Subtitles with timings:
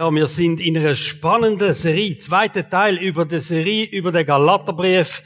[0.00, 5.22] Ja, wir sind in einer spannenden Serie, zweiter Teil über die Serie über den Galaterbrief,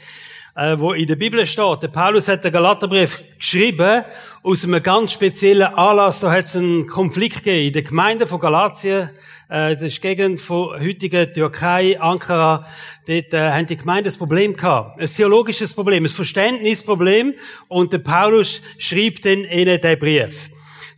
[0.53, 1.83] äh, wo in der Bibel steht.
[1.83, 4.03] Der Paulus hat den Galaterbrief geschrieben
[4.43, 6.19] aus einem ganz speziellen Anlass.
[6.19, 9.11] Da hat es einen Konflikt gegeben in der Gemeinde von Galatien.
[9.47, 12.65] Äh, das ist Gegend von heutigen Türkei, Ankara.
[13.07, 14.99] Dort äh, haben die Gemeinde ein Problem gehabt.
[14.99, 17.33] Ein theologisches Problem, ein Verständnisproblem.
[17.69, 20.49] Und der Paulus schreibt dann ihnen den Brief.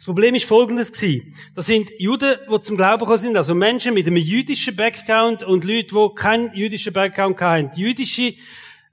[0.08, 1.34] Problem ist folgendes gewesen.
[1.54, 5.66] Das sind Juden, die zum Glauben gekommen sind, also Menschen mit einem jüdischen Background und
[5.66, 7.72] Leute, die keinen jüdischen Background haben.
[7.76, 8.34] Die jüdische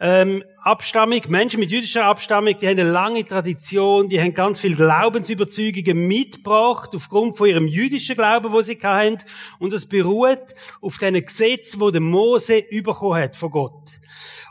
[0.01, 4.75] ähm, Abstammung, Menschen mit jüdischer Abstammung, die haben eine lange Tradition, die haben ganz viel
[4.75, 9.19] Glaubensüberzeugungen mitgebracht aufgrund von ihrem jüdischen Glauben, wo sie haben.
[9.61, 14.01] Und es beruht auf diesen Gesetz, wo der Mose bekommen hat von Gott.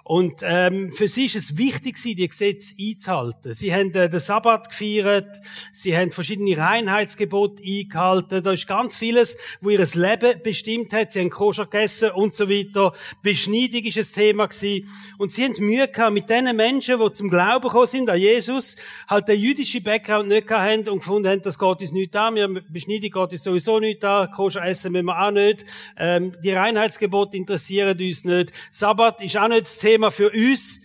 [0.05, 3.53] Und ähm, für sie ist es wichtig, die Gesetze einzuhalten.
[3.53, 5.39] Sie haben äh, den Sabbat gefeiert,
[5.71, 8.43] sie haben verschiedene Reinheitsgebote eingehalten.
[8.43, 11.13] Da ist ganz vieles, wo ihr Leben bestimmt hat.
[11.13, 12.91] Sie haben Koscher gegessen und so weiter.
[13.21, 14.89] Beschneidung ist ein Thema gewesen.
[15.19, 18.75] Und sie haben Mühe gehabt mit den Menschen, die zum Glauben gekommen sind an Jesus,
[19.07, 22.35] halt den jüdischen Background nicht gehabt haben und gefunden haben, das geht uns nicht an.
[22.35, 24.29] Wir Beschneidung geht uns sowieso nicht an.
[24.31, 25.63] Koscher essen müssen wir auch nicht.
[25.97, 28.51] Ähm, die Reinheitsgebote interessieren uns nicht.
[28.69, 30.81] Sabbat ist auch nicht das Thema Thema für uns.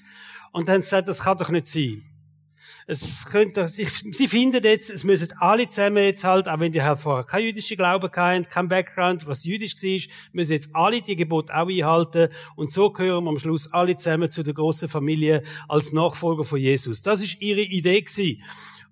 [0.52, 2.02] Und dann sagt, das kann doch nicht sein.
[2.86, 6.98] Es könnte, sie finden jetzt, es müssen alle zusammen jetzt halt, auch wenn die halt
[6.98, 11.54] vorher kein jüdischer Glaube hatten, kein Background, was jüdisch war, müssen jetzt alle die Gebote
[11.54, 12.28] auch einhalten.
[12.56, 16.58] Und so gehören wir am Schluss alle zusammen zu der großen Familie als Nachfolger von
[16.58, 17.02] Jesus.
[17.02, 18.42] Das ist ihre Idee gewesen.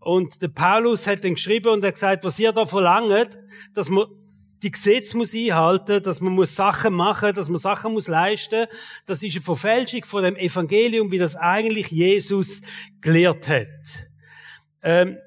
[0.01, 3.39] Und der Paulus hat dann geschrieben und hat gesagt, was ihr da verlangt,
[3.73, 4.07] dass man
[4.63, 8.67] die Gesetze muss einhalten, dass man muss Sachen machen, dass man Sachen muss leisten.
[9.05, 12.63] Das ist eine Verfälschung von dem Evangelium, wie das eigentlich Jesus
[13.01, 13.67] gelehrt hat.
[14.83, 15.19] Ähm,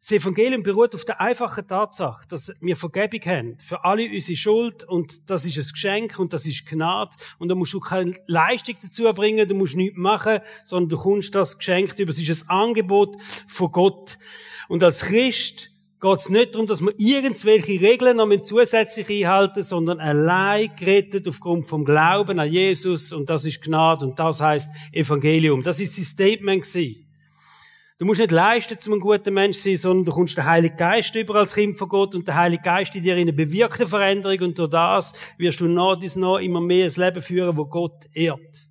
[0.00, 4.82] das Evangelium beruht auf der einfachen Tatsache, dass wir Vergebung haben für alle unsere Schuld
[4.84, 8.76] und das ist ein Geschenk und das ist Gnade und da musst du keine Leistung
[8.80, 12.10] dazu bringen, du musst nichts machen, sondern du kommst das Geschenk über.
[12.10, 14.18] Es ist ein Angebot von Gott.
[14.68, 20.00] Und als Christ geht es nicht darum, dass wir irgendwelche Regeln noch zusätzlich einhalten, sondern
[20.00, 25.62] allein gerettet aufgrund vom Glauben an Jesus und das ist Gnade und das heißt Evangelium.
[25.62, 27.06] Das ist sein Statement gewesen.
[27.98, 30.76] Du musst nicht leisten, um ein guter Mensch zu sein, sondern du kommst den Heiligen
[30.78, 34.40] Geist über als Kind von Gott und der Heilige Geist in dir eine bewirkte Veränderung
[34.40, 38.06] und durch das wirst du nach dies noch immer mehr ein Leben führen, wo Gott
[38.14, 38.68] ehrt.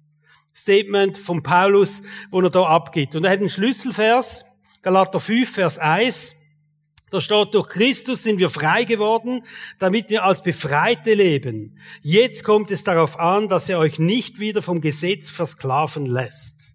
[0.56, 2.02] Statement von Paulus,
[2.32, 3.16] wo er da abgibt.
[3.16, 4.46] Und er hat einen Schlüsselvers,
[4.82, 6.39] Galater 5, Vers 1.
[7.12, 9.44] Da steht, durch Christus sind wir frei geworden,
[9.80, 11.78] damit wir als Befreite leben.
[12.02, 16.74] Jetzt kommt es darauf an, dass er euch nicht wieder vom Gesetz versklaven lässt.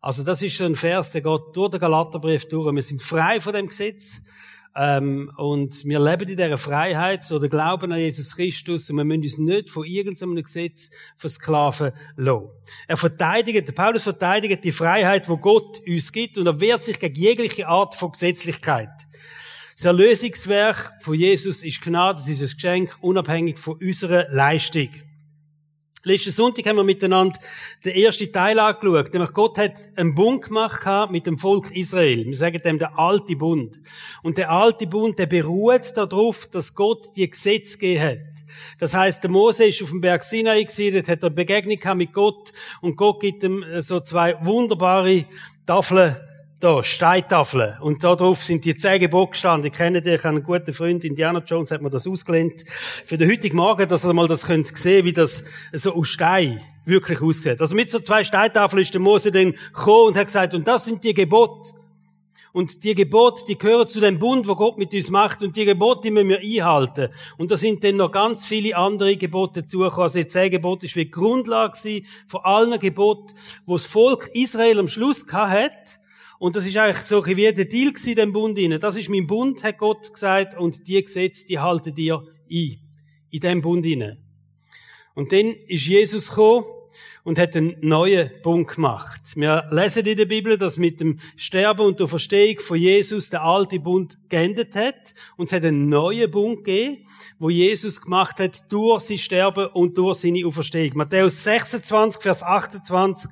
[0.00, 2.72] Also das ist ein Vers, der geht durch den Galaterbrief durch.
[2.72, 4.20] Wir sind frei von dem Gesetz
[4.76, 9.22] ähm, und wir leben in dieser Freiheit oder glauben an Jesus Christus und wir müssen
[9.22, 12.50] uns nicht von irgendeinem Gesetz versklaven lassen.
[12.86, 17.16] Er verteidigt, Paulus verteidigt die Freiheit, wo Gott uns gibt und er wehrt sich gegen
[17.16, 18.90] jegliche Art von Gesetzlichkeit.
[19.76, 24.88] Das Erlösungswerk von Jesus ist Gnade, es ist ein Geschenk, unabhängig von unserer Leistung.
[26.02, 27.38] Letzten Sonntag haben wir miteinander
[27.84, 29.12] den ersten Teil angeschaut.
[29.12, 32.24] Nämlich Gott hat einen Bund gemacht mit dem Volk Israel.
[32.24, 33.78] Wir sagen dem der alte Bund.
[34.22, 38.18] Und der alte Bund, der beruht darauf, dass Gott die Gesetze gegeben hat.
[38.78, 42.50] Das heißt, der Mose ist auf dem Berg Sinai dort hat er Begegnung mit Gott
[42.80, 45.26] und Gott gibt ihm so zwei wunderbare
[45.66, 46.16] Tafeln
[46.60, 47.76] da, Steintafeln.
[47.80, 49.70] Und da drauf sind die zehn Gebote gestanden.
[49.70, 52.64] Ich kenne dich, einen guten Freund, Indiana Jones, hat mir das ausgelehnt.
[52.68, 56.60] Für den heutigen Morgen, dass ihr mal das könnt sehen, wie das so aus Stein
[56.84, 57.60] wirklich aussieht.
[57.60, 60.86] Also mit so zwei Steintafeln ist der Mose dann gekommen und hat gesagt, und das
[60.86, 61.72] sind die Gebote.
[62.52, 65.42] Und die Gebote, die gehören zu dem Bund, wo Gott mit uns macht.
[65.42, 67.10] Und die Gebote, die müssen wir einhalten.
[67.36, 70.04] Und da sind dann noch ganz viele andere Gebote dazugekommen.
[70.04, 73.34] Also die zehn Gebote ist wie die Grundlage von allen Geboten,
[73.66, 76.00] wo das Volk Israel am Schluss gehabt hat
[76.38, 78.78] und das ist eigentlich so wie der Deal in dem Bund inne.
[78.78, 82.78] Das ist mein Bund, hat Gott gesagt, und die Gesetze, die halten dir ein.
[83.30, 84.18] In dem Bund inne.
[85.14, 86.66] Und dann ist Jesus gekommen
[87.24, 89.20] und hat einen neuen Bund gemacht.
[89.34, 93.42] Wir lesen in der Bibel, dass mit dem Sterben und der Verstehung von Jesus der
[93.42, 95.14] alte Bund geendet hat.
[95.36, 97.04] Und es hat einen neuen Bund gegeben,
[97.38, 100.98] wo Jesus gemacht hat durch sein Sterben und durch seine Auferstehung.
[100.98, 103.28] Matthäus 26, Vers 28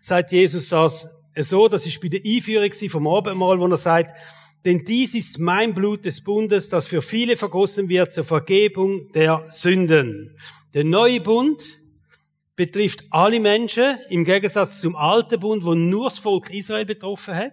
[0.00, 1.08] sagt Jesus das,
[1.42, 4.14] so, das ist bei der Einführung vom Abendmahl, wo er sagt,
[4.64, 9.44] denn dies ist mein Blut des Bundes, das für viele vergossen wird zur Vergebung der
[9.48, 10.36] Sünden.
[10.74, 11.62] Der neue Bund
[12.56, 17.52] betrifft alle Menschen im Gegensatz zum alten Bund, wo nur das Volk Israel betroffen hat.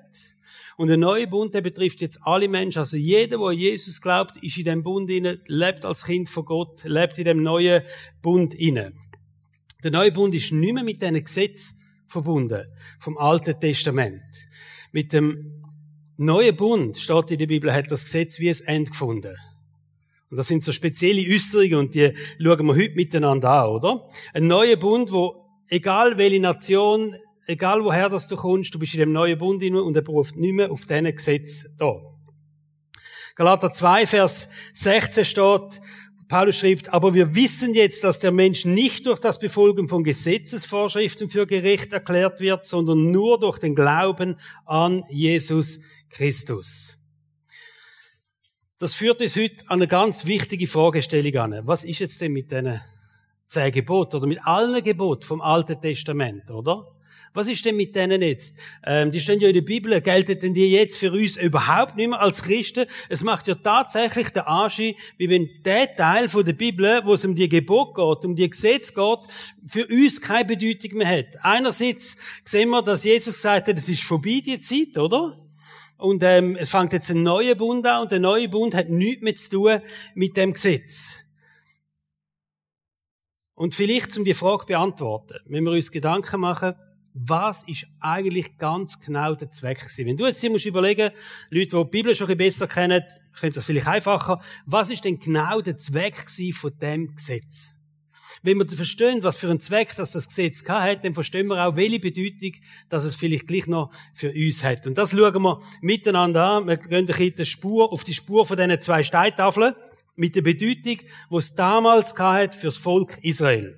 [0.75, 2.79] Und der neue Bund, der betrifft jetzt alle Menschen.
[2.79, 6.83] Also jeder, der Jesus glaubt, ist in dem Bund inne, lebt als Kind von Gott,
[6.85, 7.83] lebt in dem neuen
[8.21, 8.93] Bund inne.
[9.83, 11.75] Der neue Bund ist nicht mehr mit diesen Gesetz
[12.07, 12.65] verbunden,
[12.99, 14.21] vom Alten Testament.
[14.91, 15.63] Mit dem
[16.17, 19.35] neuen Bund, steht in der Bibel, hat das Gesetz wie ein Ende gefunden.
[20.29, 24.09] Und das sind so spezielle Äußerungen und die schauen wir heute miteinander an, oder?
[24.33, 27.15] Ein neuer Bund, wo egal welche Nation,
[27.45, 30.53] egal woher das du kommst, du bist in dem neuen Bund und er beruft nicht
[30.53, 32.01] mehr auf diesen Gesetz da.
[33.35, 35.81] Galater 2, Vers 16 steht,
[36.27, 41.29] Paulus schreibt, aber wir wissen jetzt, dass der Mensch nicht durch das Befolgen von Gesetzesvorschriften
[41.29, 46.97] für gerecht erklärt wird, sondern nur durch den Glauben an Jesus Christus.
[48.77, 51.67] Das führt uns heute an eine ganz wichtige Fragestellung an.
[51.67, 52.81] Was ist jetzt denn mit diesen
[53.47, 56.92] zehn Geboten oder mit allen Geboten vom Alten Testament, oder?
[57.33, 58.57] Was ist denn mit denen jetzt?
[58.85, 62.09] Ähm, die stehen ja in der Bibel, gelten denn die jetzt für uns überhaupt nicht
[62.09, 62.85] mehr als Christen?
[63.09, 67.25] Es macht ja tatsächlich den Anschein, wie wenn der Teil von der Bibel, wo es
[67.25, 69.19] um die Gebot geht, um die Gesetz geht,
[69.65, 71.37] für uns keine Bedeutung mehr hat.
[71.41, 75.39] Einerseits sehen wir, dass Jesus sagt, es ist vorbei, die Zeit, oder?
[75.97, 79.23] Und ähm, es fängt jetzt ein neuer Bund an und der neue Bund hat nichts
[79.23, 79.81] mehr zu tun
[80.13, 81.15] mit dem Gesetz.
[83.55, 86.75] Und vielleicht, um die Frage zu beantworten, wenn wir uns Gedanken machen,
[87.13, 90.07] was ist eigentlich ganz genau der Zweck gewesen?
[90.07, 91.11] Wenn du jetzt hier musst überlegen,
[91.49, 93.03] Leute, die die Bibel schon ein bisschen besser kennen,
[93.39, 94.39] können das vielleicht einfacher.
[94.65, 97.77] Was ist denn genau der Zweck von dem Gesetz?
[98.41, 101.75] Wenn wir verstehen, was für einen Zweck das, das Gesetz hat, dann verstehen wir auch,
[101.75, 102.53] welche Bedeutung
[102.89, 104.87] das es vielleicht gleich noch für uns hat.
[104.87, 106.67] Und das schauen wir miteinander an.
[106.67, 109.75] Wir gehen die Spur, auf die Spur von diesen zwei Steintafeln
[110.15, 110.97] mit der Bedeutung,
[111.31, 113.77] die es damals hat fürs Volk Israel.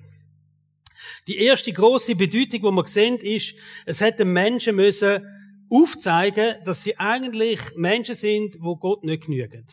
[1.26, 3.54] Die erste große Bedeutung, die wir sehen, ist,
[3.84, 5.20] es hätte Menschen müssen
[5.68, 9.64] aufzeigen, dass sie eigentlich Menschen sind, wo Gott nicht genügen.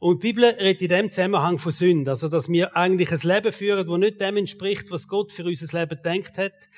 [0.00, 2.10] Und die Bibel redet in dem Zusammenhang von Sünde.
[2.10, 5.80] Also, dass wir eigentlich ein Leben führen, das nicht dem entspricht, was Gott für unser
[5.80, 6.68] Leben denkt hat.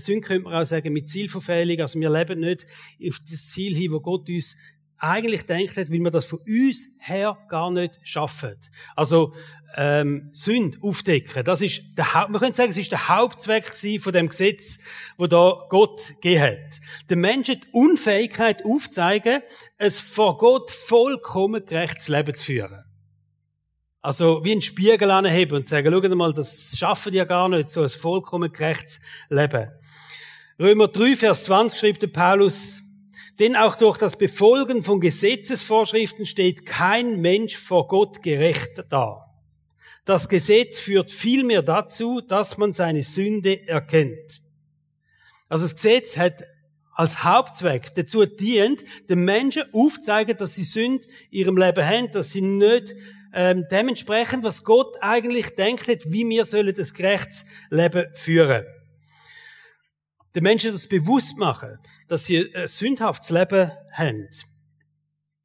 [0.00, 1.80] Sünde könnte man auch sagen mit Zielverfehlung.
[1.80, 2.66] Also, wir leben nicht
[3.06, 4.56] auf das Ziel hin, wo Gott uns
[5.00, 8.56] eigentlich denkt hat, weil wir das von uns her gar nicht schaffen.
[8.94, 9.34] Also
[9.76, 14.12] ähm, Sünde aufdecken, das ist der Haupt, man könnte sagen, es ist der Hauptzweck von
[14.12, 14.78] dem Gesetz,
[15.16, 16.80] wo da Gott gegeben hat.
[17.08, 19.42] Der Mensch hat die Unfähigkeit aufzeigen,
[19.78, 22.84] ein vor Gott vollkommen gerechtes Leben zu führen.
[24.02, 27.70] Also wie ein Spiegel anheben und sagen, schau mal, das schaffen die ja gar nicht,
[27.70, 29.70] so ein vollkommen gerechtes Leben.
[30.58, 32.79] Römer 3, Vers 20 schreibt der Paulus,
[33.40, 39.30] denn auch durch das Befolgen von Gesetzesvorschriften steht kein Mensch vor Gott gerecht da.
[40.04, 44.42] Das Gesetz führt vielmehr dazu, dass man seine Sünde erkennt.
[45.48, 46.44] Also das Gesetz hat
[46.94, 52.32] als Hauptzweck dazu dient, den Menschen aufzuzeigen, dass sie Sünde in ihrem Leben haben, dass
[52.32, 52.94] sie nicht
[53.32, 58.66] ähm, dementsprechend, was Gott eigentlich denkt, wie wir sollen das gerechtes Leben führen
[60.34, 61.78] den Menschen das bewusst machen,
[62.08, 64.28] dass sie ein sündhaftes Leben haben.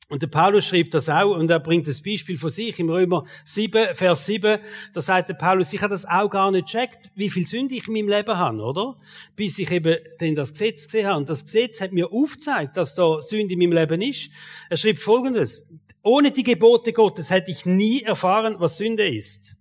[0.07, 3.23] Und der Paulus schreibt das auch, und er bringt das Beispiel von sich im Römer
[3.43, 4.59] 7, Vers 7.
[4.93, 7.87] Da sagt der Paulus, ich habe das auch gar nicht checkt, wie viel Sünde ich
[7.87, 8.99] in meinem Leben habe, oder?
[9.35, 11.17] Bis ich eben denn das Gesetz gesehen habe.
[11.17, 14.29] Und das Gesetz hat mir aufgezeigt, dass da Sünde in meinem Leben ist.
[14.69, 15.67] Er schreibt Folgendes.
[16.03, 19.55] Ohne die Gebote Gottes hätte ich nie erfahren, was Sünde ist.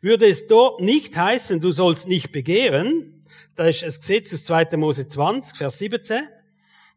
[0.00, 3.17] Würde es dort nicht heißen, du sollst nicht begehren,
[3.58, 4.76] da ist ein Gesetz aus 2.
[4.76, 6.22] Mose 20, Vers 17.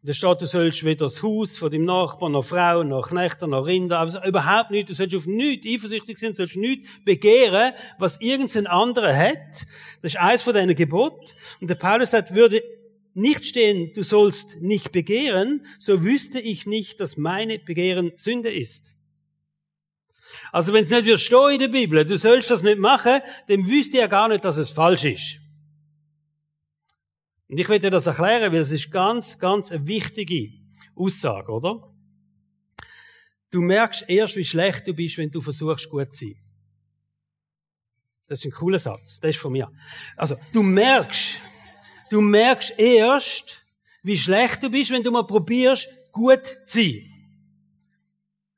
[0.04, 3.66] Da steht, du sollst weder das Haus von deinem Nachbarn, noch Frau, noch Knechte, noch
[3.66, 8.20] Rinder, also überhaupt nicht, du sollst auf nichts eifersüchtig sein, du sollst nichts begehren, was
[8.20, 9.66] irgendein anderer hat.
[10.02, 11.34] Das ist eins von deinen Gebot.
[11.60, 12.62] Und der Paulus sagt, würde
[13.14, 18.96] nicht stehen, du sollst nicht begehren, so wüsste ich nicht, dass meine Begehren Sünde ist.
[20.52, 23.68] Also wenn es nicht wird stehen in der Bibel, du sollst das nicht machen, dann
[23.68, 25.41] wüsste er gar nicht, dass es falsch ist.
[27.52, 30.54] Und ich dir das erklären, weil es ist ganz, ganz eine wichtige
[30.96, 31.86] Aussage, oder?
[33.50, 36.36] Du merkst erst, wie schlecht du bist, wenn du versuchst, gut zu sein.
[38.26, 39.20] Das ist ein cooler Satz.
[39.20, 39.70] Das ist von mir.
[40.16, 41.34] Also, du merkst,
[42.08, 43.62] du merkst erst,
[44.02, 47.06] wie schlecht du bist, wenn du mal probierst, gut zu sein.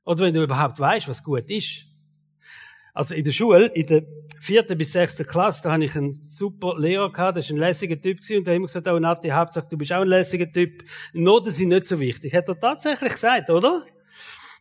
[0.05, 1.85] Oder wenn du überhaupt weißt, was gut ist.
[2.93, 4.07] Also in der Schule, in der
[4.45, 8.01] vierten bis sechsten Klasse, da hatte ich einen super Lehrer gehabt, das war ein lässiger
[8.01, 10.51] Typ gewesen, und der hat immer gesagt, oh Nati, Hauptsache, du bist auch ein lässiger
[10.51, 10.85] Typ.
[11.13, 12.35] Noten sind nicht so wichtig.
[12.35, 13.85] Hat er tatsächlich gesagt, oder?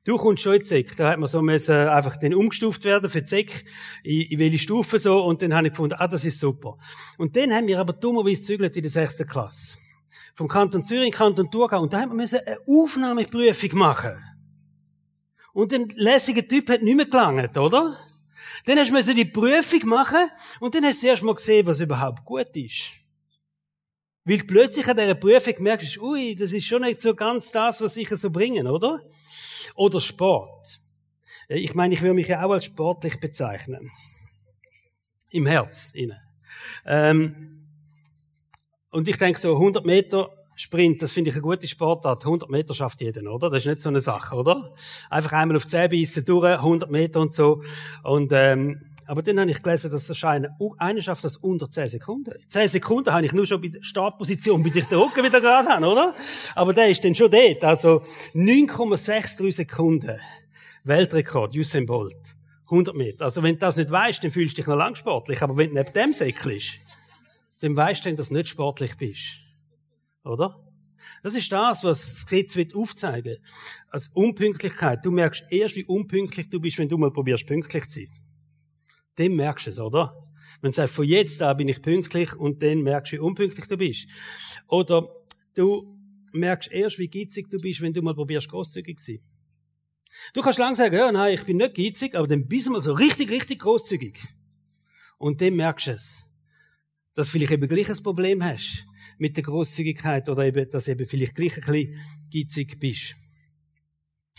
[0.05, 0.95] Du kommst schon in die Sek.
[0.97, 3.65] Da hat man so müssen einfach den umgestuft werden für die Sek,
[4.03, 6.77] in, in welche Stufe so, und dann habe ich gefunden, ah, das ist super.
[7.17, 9.77] Und dann haben wir aber dummerweise zügelt in der sechsten Klasse.
[10.35, 11.81] vom Kanton Zürich Kanton Thurgau.
[11.81, 14.13] Und da haben wir eine Aufnahmeprüfung machen.
[15.53, 17.95] Und den lässigen Typ hat nicht mehr gelangt, oder?
[18.65, 22.23] Dann hast du die Prüfung machen und dann hast du erst mal gesehen, was überhaupt
[22.25, 22.91] gut ist.
[24.25, 27.81] Weil du plötzlich an dieser Prüfung merkst, ui, das ist schon nicht so ganz das,
[27.81, 29.01] was ich so bringen, oder?
[29.75, 30.79] Oder Sport.
[31.49, 33.89] Ich meine, ich würde mich ja auch als sportlich bezeichnen.
[35.31, 36.19] Im Herz, innen.
[36.85, 37.67] Ähm,
[38.91, 42.23] und ich denke so, 100 Meter Sprint, das finde ich eine gute Sportart.
[42.23, 43.49] 100 Meter schafft jeder, oder?
[43.49, 44.73] Das ist nicht so eine Sache, oder?
[45.09, 47.63] Einfach einmal auf die Zähne beißen, durch, 100 Meter und so.
[48.03, 51.87] Und, ähm, aber dann habe ich gelesen, dass es scheint, einer schafft das unter 10
[51.87, 52.33] Sekunden.
[52.47, 55.67] 10 Sekunden habe ich nur schon bei der Startposition, bis ich den Rücken wieder gerade
[55.67, 56.15] habe, oder?
[56.55, 57.63] Aber der ist dann schon dort.
[57.63, 58.01] Also
[58.33, 60.17] 9,63 Sekunden.
[60.83, 62.35] Weltrekord, Usain Bolt.
[62.65, 63.25] 100 Meter.
[63.25, 65.41] Also wenn du das nicht weißt, dann fühlst du dich noch lang sportlich.
[65.41, 66.79] Aber wenn du neben dem säckelst,
[67.61, 69.37] dann weißt du, dass du nicht sportlich bist.
[70.23, 70.59] Oder?
[71.21, 73.37] Das ist das, was das Gesetz wird aufzeigen.
[73.89, 75.03] Als Unpünktlichkeit.
[75.03, 78.09] Du merkst erst, wie unpünktlich du bist, wenn du mal probierst, pünktlich zu sein.
[79.15, 80.15] Dann merkst du es, oder?
[80.61, 83.67] Wenn du sagst, von jetzt an bin ich pünktlich und dann merkst du, wie unpünktlich
[83.67, 84.07] du bist.
[84.67, 85.07] Oder
[85.55, 85.97] du
[86.31, 89.21] merkst erst, wie geizig du bist, wenn du mal probierst, großzügig zu sein.
[90.33, 92.81] Du kannst lang sagen, ja, nein, ich bin nicht geizig, aber dann bist du mal
[92.81, 94.19] so richtig, richtig großzügig.
[95.17, 96.23] Und dann merkst du es.
[97.13, 98.85] Dass du vielleicht eben gleich ein Problem hast
[99.17, 101.99] mit der Großzügigkeit oder eben, dass eben vielleicht gleich ein bisschen
[102.31, 103.15] geizig bist.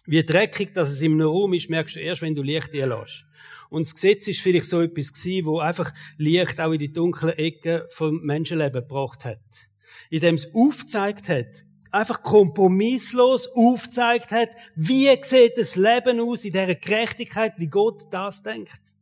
[0.06, 3.24] Wie dreckig, dass es einem Raum ist, merkst du erst, wenn du Licht einlässt.
[3.70, 7.36] Und das Gesetz ist vielleicht so etwas gewesen, wo einfach Licht auch in die dunklen
[7.38, 9.40] Ecken vom Menschenleben gebracht hat.
[10.10, 16.74] Indem es aufgezeigt hat, einfach kompromisslos aufgezeigt hat, wie sieht das Leben aus in dieser
[16.74, 18.93] Gerechtigkeit, wie Gott das denkt.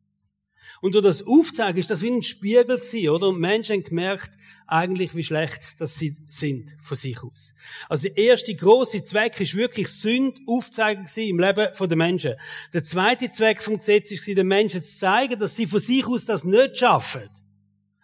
[0.83, 3.29] Und durch das Aufzeigen ist das wie ein Spiegel gewesen, oder?
[3.29, 4.37] Und Menschen haben gemerkt,
[4.67, 7.55] eigentlich, wie schlecht dass sie sind von sich aus.
[7.89, 12.35] Also der erste große Zweck ist wirklich Sünd aufzeigen im Leben der Menschen.
[12.75, 16.25] Der zweite Zweck vom Gesetz ist den Menschen zu zeigen, dass sie von sich aus
[16.25, 17.31] das nicht schaffen.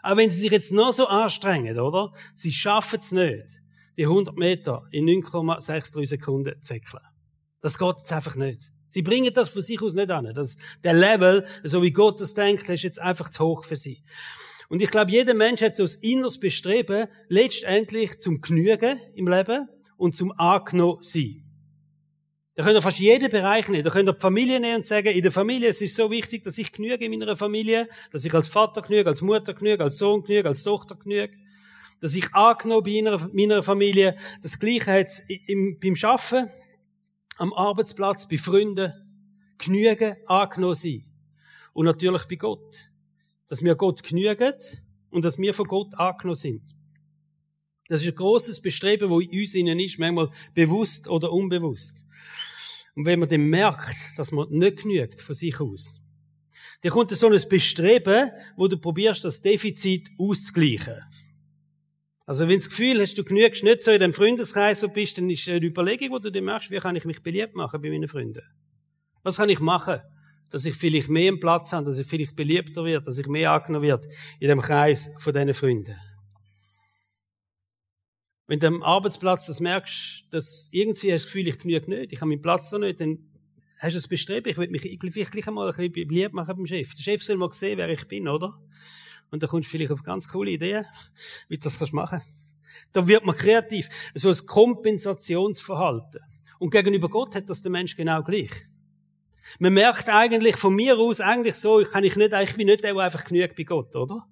[0.00, 2.12] Auch wenn sie sich jetzt noch so anstrengen, oder?
[2.36, 3.60] Sie schaffen es nicht,
[3.96, 7.02] die 100 Meter in 9,63 Sekunden zu zäckeln.
[7.60, 8.70] Das geht jetzt einfach nicht.
[8.88, 10.32] Sie bringen das von sich aus nicht an.
[10.34, 14.02] Das, der Level, so wie Gott das denkt, ist jetzt einfach zu hoch für sie.
[14.68, 19.68] Und ich glaube, jeder Mensch hat so das inneres Bestreben, letztendlich zum Genügen im Leben
[19.96, 21.44] und zum Angenommen sein.
[22.54, 23.84] Da könnt ihr fast jeden Bereich nehmen.
[23.84, 26.42] Da könnt ihr die Familie nehmen und sagen, in der Familie, es ist so wichtig,
[26.42, 29.98] dass ich genüge in meiner Familie, dass ich als Vater genüge, als Mutter genüge, als
[29.98, 31.34] Sohn genüge, als Tochter genüge,
[32.00, 34.16] dass ich angenommen bin in meiner Familie.
[34.42, 35.22] Das Gleiche hat es
[35.80, 36.50] beim Schaffen
[37.38, 38.92] am Arbeitsplatz, bei Freunden,
[39.58, 41.04] genügen, angenommen sein.
[41.72, 42.90] Und natürlich bei Gott.
[43.46, 44.54] Dass wir Gott genügen
[45.10, 46.62] und dass wir von Gott angenommen sind.
[47.88, 52.04] Das ist ein großes Bestreben, wo in uns innen ist, manchmal bewusst oder unbewusst.
[52.94, 56.02] Und wenn man dann merkt, dass man nicht genügt von sich aus,
[56.82, 61.02] dann kommt so ein Bestreben, wo du probierst, das Defizit auszugleichen.
[62.28, 65.16] Also wenn du das Gefühl hast, du genügst nicht so in dem Freundeskreis, wo bist,
[65.16, 67.88] dann ist eine Überlegung, wo du dir machst, wie kann ich mich beliebt machen bei
[67.88, 68.42] meinen Freunden?
[69.22, 70.02] Was kann ich machen,
[70.50, 73.52] dass ich vielleicht mehr einen Platz habe, dass ich vielleicht beliebter werde, dass ich mehr
[73.52, 74.06] angenommen werde
[74.40, 75.96] in dem Kreis von diesen Freunden?
[78.46, 82.12] Wenn du am Arbeitsplatz das merkst, dass irgendwie hast du das Gefühl, ich genüge nicht,
[82.12, 83.20] ich habe meinen Platz noch nicht, dann
[83.78, 86.66] hast du das Bestreben, ich will mich vielleicht gleich einmal ein bisschen beliebt machen beim
[86.66, 86.94] Chef.
[86.94, 88.52] Der Chef soll mal sehen, wer ich bin, oder?
[89.30, 90.84] Und da kommst du vielleicht auf ganz coole Ideen,
[91.48, 92.38] wie du das machen kannst.
[92.92, 93.88] Da wird man kreativ.
[94.14, 96.22] So ein Kompensationsverhalten.
[96.58, 98.50] Und gegenüber Gott hat das der Mensch genau gleich.
[99.58, 102.84] Man merkt eigentlich von mir aus eigentlich so, ich kann ich nicht, ich bin nicht
[102.84, 104.26] der, der einfach genügt bei Gott, oder?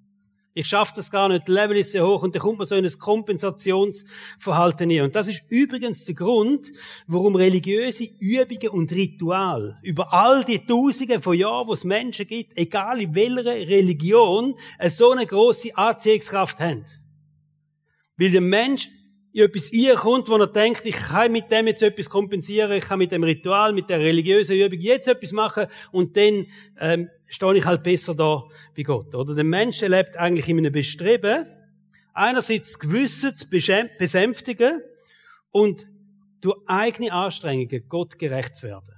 [0.57, 2.73] Ich schaffe das gar nicht, das Level ist sehr hoch und dann kommt man so
[2.73, 5.03] in ein Kompensationsverhalten hin.
[5.03, 6.71] Und das ist übrigens der Grund,
[7.05, 12.57] warum religiöse Übungen und Ritual über all die Tausende von Jahren, wo es Menschen gibt,
[12.57, 14.55] egal in welcher Religion,
[14.87, 16.85] so eine große Anziehungskraft haben.
[18.17, 18.89] Weil der Mensch
[19.37, 22.97] in etwas kommt, wo er denkt, ich kann mit dem jetzt etwas kompensieren, ich kann
[22.97, 26.47] mit dem Ritual, mit der religiösen Übung jetzt etwas machen und dann
[26.79, 29.13] ähm, stehe ich halt besser da bei Gott.
[29.13, 31.45] Oder der Mensch lebt eigentlich in einem Bestreben,
[32.15, 34.81] einerseits Gewissen zu besänftigen
[35.51, 35.85] und
[36.41, 38.95] durch eigene Anstrengungen Gott gerecht zu werden.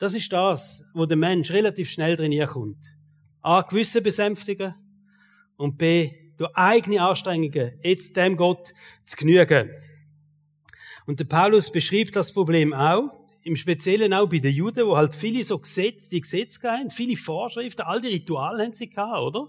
[0.00, 2.84] Das ist das, wo der Mensch relativ schnell drin kommt.
[3.42, 4.74] A, Gewissen besänftigen
[5.56, 8.72] und B, durch eigene Anstrengungen jetzt dem Gott
[9.04, 9.70] zu genügen.
[11.06, 15.14] Und der Paulus beschreibt das Problem auch, im Speziellen auch bei den Juden, wo halt
[15.14, 19.48] viele so Gesetze, die Gesetze hatten, viele Vorschriften, all die Rituale haben sie gehabt, oder?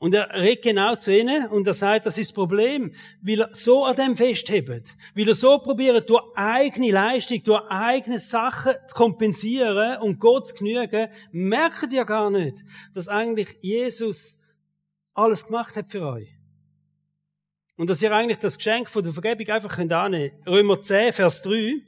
[0.00, 3.48] Und er redet genau zu ihnen und er sagt, das ist das Problem, weil er
[3.52, 8.94] so an dem festhebt, weil er so probiert, durch eigene Leistung, durch eigene Sachen zu
[8.94, 12.64] kompensieren und Gott zu genügen, merkt ihr gar nicht,
[12.94, 14.37] dass eigentlich Jesus
[15.18, 16.28] alles gemacht hat für euch.
[17.76, 20.32] Und dass ihr eigentlich das Geschenk von der Vergebung einfach könnt annehmen.
[20.46, 21.80] Römer 10, Vers 3.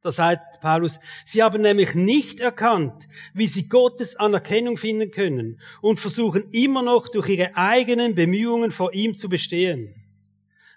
[0.00, 5.98] Da sagt Paulus, sie haben nämlich nicht erkannt, wie sie Gottes Anerkennung finden können und
[5.98, 9.92] versuchen immer noch durch ihre eigenen Bemühungen vor ihm zu bestehen.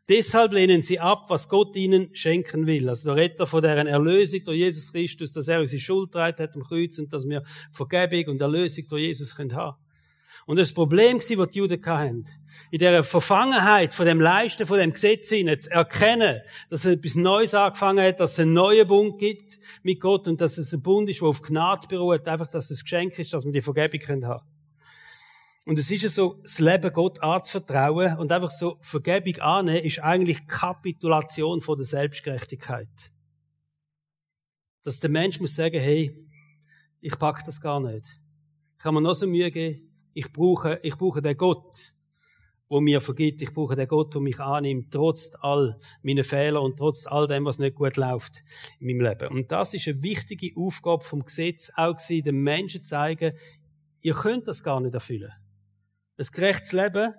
[0.09, 2.89] Deshalb lehnen sie ab, was Gott ihnen schenken will.
[2.89, 6.55] Also der Retter von deren Erlösung durch Jesus Christus, dass er unsere Schuld trägt hat
[6.55, 9.77] am Kreuz und dass wir Vergebung und Erlösung durch Jesus können haben.
[10.45, 12.25] Und das Problem war, was die Juden hatten,
[12.71, 17.15] in dieser Verfangenheit von dem Leisten, von dem Gesetz hinein, zu erkennen, dass er etwas
[17.15, 20.81] Neues angefangen hat, dass es einen neuen Bund gibt mit Gott und dass es ein
[20.81, 23.61] Bund ist, der auf Gnade beruht, einfach, dass es ein Geschenk ist, dass wir die
[23.61, 24.43] Vergebung können haben.
[25.65, 29.99] Und es ist ja so, das Leben Gott anzuvertrauen und einfach so Vergebung annehmen, ist
[29.99, 32.89] eigentlich Kapitulation von der Selbstgerechtigkeit.
[34.83, 36.11] Dass der Mensch muss sagen, hey,
[36.99, 38.07] ich pack das gar nicht.
[38.77, 41.93] Ich kann mir noch so Mühe geben, ich brauche, ich brauche den Gott,
[42.71, 43.41] wo mir vergibt.
[43.41, 47.45] Ich brauche den Gott, der mich annimmt, trotz all meiner Fehler und trotz all dem,
[47.45, 48.43] was nicht gut läuft
[48.79, 49.27] in meinem Leben.
[49.27, 53.33] Und das ist eine wichtige Aufgabe vom Gesetz auch den Menschen zu zeigen,
[54.01, 55.31] ihr könnt das gar nicht erfüllen.
[56.17, 57.13] Ein gerechtes Leben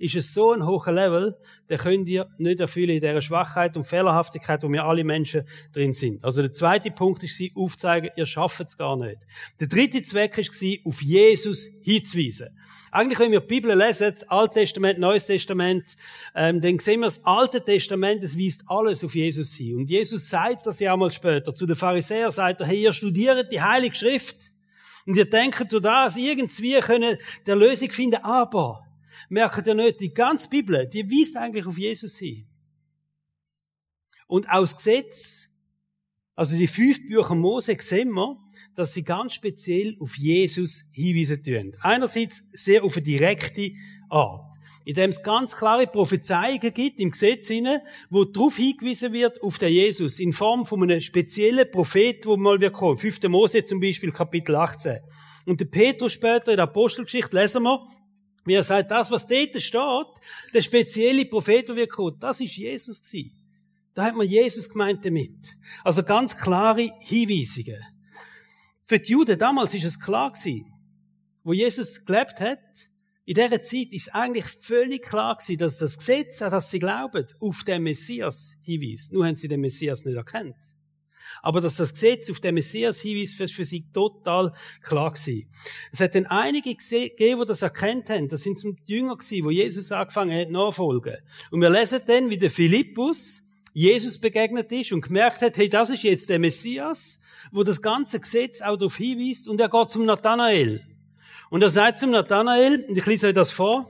[0.00, 1.36] ist es so ein hoher Level,
[1.68, 5.42] den könnt ihr nicht erfüllen in dieser Schwachheit und Fehlerhaftigkeit, wo wir alle Menschen
[5.72, 6.24] drin sind.
[6.24, 9.18] Also der zweite Punkt ist, aufzeigen, ihr schafft es gar nicht.
[9.60, 12.48] Der dritte Zweck ist, auf Jesus hinzuweisen.
[12.90, 15.96] Eigentlich, wenn wir die Bibel lesen, das Alte Testament, Neues Testament,
[16.34, 19.76] ähm, dann sehen wir, das Alte Testament, es weist alles auf Jesus hin.
[19.76, 21.54] Und Jesus sagt das ja einmal später.
[21.54, 24.36] Zu den Pharisäern sagt er, hey, ihr studiert die Heilige Schrift.
[25.06, 27.16] Und ihr denkt durch das irgendwie können
[27.46, 28.82] der Lösung finden, aber
[29.28, 32.46] merkt ihr nicht, die ganze Bibel, die weist eigentlich auf Jesus hin.
[34.26, 35.50] Und aus Gesetz,
[36.36, 38.36] also die fünf Bücher Mose, sehen wir,
[38.74, 41.76] dass sie ganz speziell auf Jesus hinweisen tun.
[41.80, 43.72] Einerseits sehr auf eine direkte
[44.08, 44.46] Art.
[44.84, 49.72] Indem es ganz klare Prophezeiungen gibt im Gesetz hinein, wo darauf hingewiesen wird auf den
[49.72, 52.96] Jesus in Form von einem speziellen Prophet, wo mal wir kommen.
[52.96, 53.22] 5.
[53.24, 55.00] Mose zum Beispiel, Kapitel 18.
[55.46, 57.84] Und der Petrus später in der Apostelgeschichte lesen wir,
[58.44, 62.56] wie er sagt, das, was dort steht, der spezielle Prophet, der wir kommt, das ist
[62.56, 63.36] Jesus gewesen.
[63.94, 65.56] Da hat man Jesus gemeint damit.
[65.84, 67.82] Also ganz klare Hinweisungen.
[68.84, 70.72] Für die Juden damals ist es klar gewesen,
[71.44, 72.58] wo Jesus gelebt hat,
[73.24, 77.26] in dieser Zeit ist eigentlich völlig klar gewesen, dass das Gesetz, an das sie glauben,
[77.38, 79.12] auf den Messias hinweist.
[79.12, 80.56] Nur haben sie den Messias nicht erkannt.
[81.42, 85.48] Aber dass das Gesetz auf den Messias hinweist, war für sie total klar gewesen.
[85.92, 88.28] Es hat dann einige gegeben, die das erkannt haben.
[88.28, 91.16] Das sind zum Jünger gewesen, wo Jesus angefangen hat, nachfolgen.
[91.50, 95.90] Und wir lesen dann, wie der Philippus Jesus begegnet ist und gemerkt hat, hey, das
[95.90, 97.20] ist jetzt der Messias,
[97.52, 99.48] wo das ganze Gesetz auch darauf hinweist.
[99.48, 100.84] Und er geht zum Nathanael.
[101.50, 103.86] Und er sagt zum Nathanael, und ich lese euch das vor,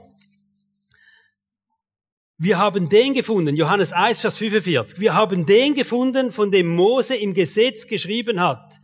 [2.43, 4.99] wir haben den gefunden, Johannes 1, Vers 45.
[4.99, 8.79] Wir haben den gefunden, von dem Mose im Gesetz geschrieben hat,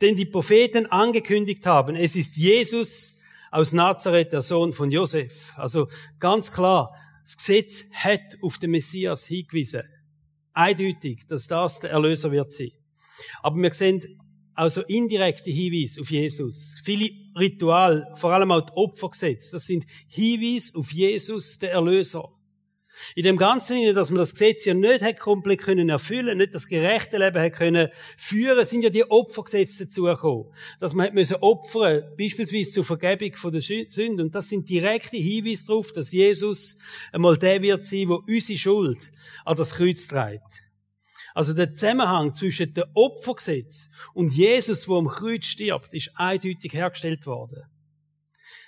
[0.00, 1.94] den die Propheten angekündigt haben.
[1.94, 3.20] Es ist Jesus
[3.50, 5.52] aus Nazareth, der Sohn von Josef.
[5.58, 9.82] Also ganz klar, das Gesetz hat auf den Messias hingewiesen.
[10.54, 12.70] Eindeutig, dass das der Erlöser wird sein.
[13.42, 14.00] Aber wir sehen
[14.54, 16.80] also indirekte Hinweise auf Jesus.
[16.82, 22.26] Viele Ritual, vor allem auch die Opfergesetze, das sind Hinweise auf Jesus, der Erlöser.
[23.14, 26.66] In dem Ganzen, dass man das Gesetz ja nicht hat komplett können erfüllen, nicht das
[26.66, 30.52] gerechte Leben hat können führen, sind ja die Opfergesetze dazugekommen.
[30.78, 34.22] Dass man hat müssen opfern, beispielsweise zur Vergebung von der Sünde.
[34.22, 36.78] Und das sind direkte Hinweise darauf, dass Jesus
[37.12, 39.12] einmal der wird sein, der unsere Schuld
[39.44, 40.62] an das Kreuz trägt.
[41.34, 47.26] Also der Zusammenhang zwischen dem Opfergesetz und Jesus, der am Kreuz stirbt, ist eindeutig hergestellt
[47.26, 47.64] worden.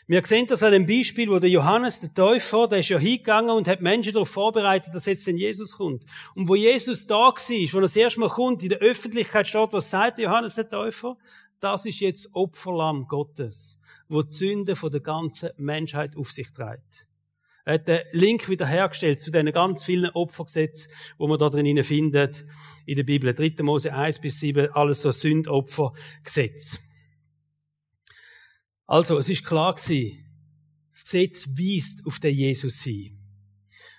[0.06, 3.50] Wir sehen das an dem Beispiel, wo der Johannes, der Täufer, der ist ja hingegangen
[3.50, 6.04] und hat Menschen darauf vorbereitet, dass jetzt denn Jesus kommt.
[6.34, 9.72] Und wo Jesus da war, wo er das erste Mal kommt, in der Öffentlichkeit steht,
[9.72, 11.16] was sagt Johannes, der Täufer?
[11.58, 17.06] Das ist jetzt Opferlamm Gottes, wo die Sünde von der ganzen Menschheit auf sich trägt.
[17.64, 22.44] Er hat den Link wiederhergestellt zu den ganz vielen Opfergesetzen, wo man da drin findet,
[22.84, 23.32] in der Bibel.
[23.32, 23.62] 3.
[23.62, 26.78] Mose 1 bis 7, alles so Sündopfergesetz.
[28.86, 30.24] Also, es ist klar gewesen,
[30.90, 33.18] das Gesetz weist auf den Jesus hin.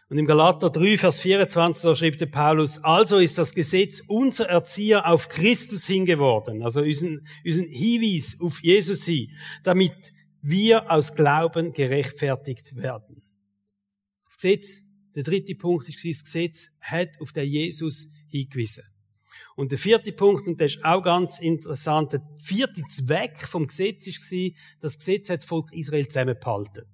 [0.08, 4.48] Und im Galater 3, Vers 24, da schreibt der Paulus, also ist das Gesetz unser
[4.48, 9.32] Erzieher auf Christus hingeworden, also unseren, unseren Hinweis auf Jesus hin,
[9.64, 13.24] damit wir aus Glauben gerechtfertigt werden.
[14.26, 14.84] Das Gesetz,
[15.16, 18.84] der dritte Punkt ist, das Gesetz hat auf den Jesus hingewiesen.
[19.56, 24.06] Und der vierte Punkt, und das ist auch ganz interessant, der vierte Zweck vom Gesetz
[24.06, 26.86] war, das Gesetz hat das Volk Israel zusammengehalten.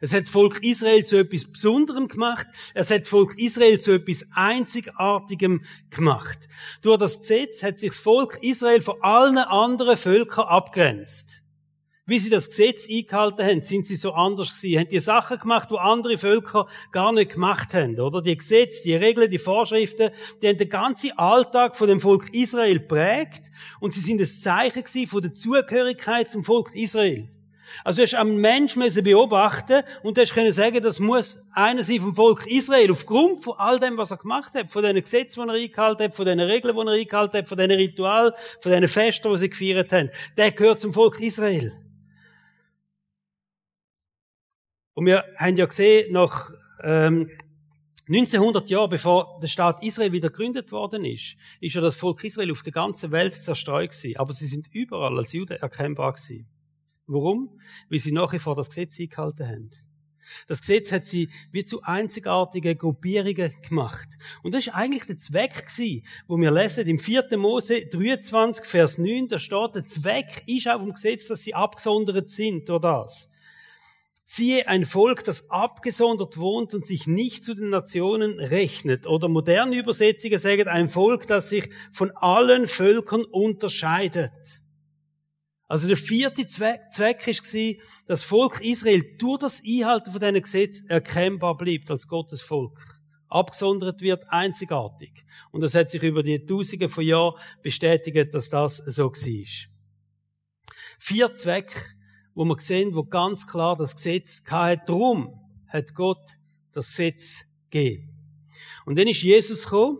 [0.00, 2.46] Es hat das Volk Israel zu etwas Besonderem gemacht.
[2.74, 6.48] Es hat das Volk Israel zu etwas Einzigartigem gemacht.
[6.82, 11.42] Durch das Gesetz hat sich das Volk Israel von allen anderen Völkern abgrenzt.
[12.08, 15.70] Wie sie das Gesetz eingehalten haben, sind sie so anders gewesen, haben die Sachen gemacht,
[15.70, 18.22] die andere Völker gar nicht gemacht haben, oder?
[18.22, 20.08] Die Gesetze, die Regeln, die Vorschriften,
[20.40, 24.84] die haben den ganzen Alltag von dem Volk Israel prägt und sie sind das Zeichen
[24.84, 27.28] gewesen von der Zugehörigkeit zum Volk Israel.
[27.84, 32.00] Also, du hast einen Mensch müssen beobachten und du hast sagen, das muss einer sein
[32.00, 35.48] vom Volk Israel, aufgrund von all dem, was er gemacht hat, von den Gesetzen, die
[35.50, 38.88] er eingehalten hat, von den Regeln, die er eingehalten hat, von den Ritualen, von den
[38.88, 40.08] Festen, die sie gefeiert haben.
[40.38, 41.70] Der gehört zum Volk Israel.
[44.98, 46.50] Und wir haben ja gesehen, nach
[46.82, 47.30] ähm,
[48.08, 52.50] 1900 Jahren, bevor der Staat Israel wieder gegründet worden ist, ist ja das Volk Israel
[52.50, 54.16] auf der ganzen Welt zerstreut gewesen.
[54.16, 56.48] Aber sie sind überall als Juden erkennbar gewesen.
[57.06, 57.60] Warum?
[57.88, 59.70] Weil sie nach wie vor das Gesetz eingehalten haben.
[60.48, 64.08] Das Gesetz hat sie wie zu einzigartigen Gruppierungen gemacht.
[64.42, 67.38] Und das ist eigentlich der Zweck gewesen, wo wir lesen im 4.
[67.38, 72.28] Mose 23, Vers 9, da steht, der Zweck ist auch vom Gesetz, dass sie abgesondert
[72.30, 73.30] sind durch das.
[74.30, 79.06] Siehe ein Volk, das abgesondert wohnt und sich nicht zu den Nationen rechnet.
[79.06, 84.30] Oder moderne Übersetzungen sagen ein Volk, das sich von allen Völkern unterscheidet.
[85.66, 90.82] Also der vierte Zweck, Zweck war, dass Volk Israel durch das Einhalten von diesen Gesetz
[90.86, 92.78] erkennbar bleibt als Gottes Volk.
[93.28, 95.24] Abgesondert wird einzigartig.
[95.52, 99.68] Und das hat sich über die Tausende von Jahren bestätigt, dass das so war.
[100.98, 101.97] Vier Zwecke
[102.38, 104.88] wo wir sehen, wo ganz klar das Gesetz hat.
[104.88, 105.34] Drum
[105.66, 106.38] hat Gott
[106.70, 108.10] das Gesetz gegeben.
[108.86, 109.98] Und dann ist Jesus gekommen.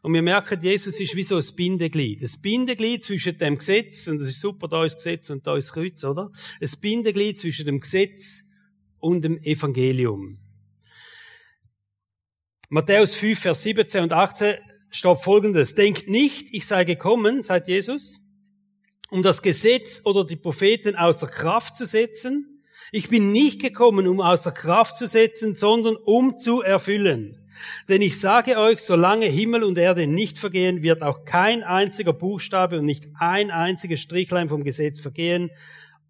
[0.00, 2.22] Und wir merken, Jesus ist wie so ein Bindeglied.
[2.22, 5.58] Ein Bindeglied zwischen dem Gesetz, und das ist super, da ist das Gesetz und da
[5.58, 6.32] ist das Kreuz, oder?
[6.58, 8.44] Ein Bindeglied zwischen dem Gesetz
[8.98, 10.38] und dem Evangelium.
[12.70, 14.56] Matthäus 5, Vers 17 und 18
[14.90, 15.74] steht folgendes.
[15.74, 18.27] Denkt nicht, ich sei gekommen, sagt Jesus,
[19.10, 22.62] um das Gesetz oder die Propheten außer Kraft zu setzen.
[22.92, 27.38] Ich bin nicht gekommen, um außer Kraft zu setzen, sondern um zu erfüllen.
[27.88, 32.78] Denn ich sage euch, solange Himmel und Erde nicht vergehen, wird auch kein einziger Buchstabe
[32.78, 35.50] und nicht ein einziges Strichlein vom Gesetz vergehen.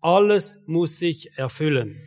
[0.01, 2.01] Alles muss sich erfüllen.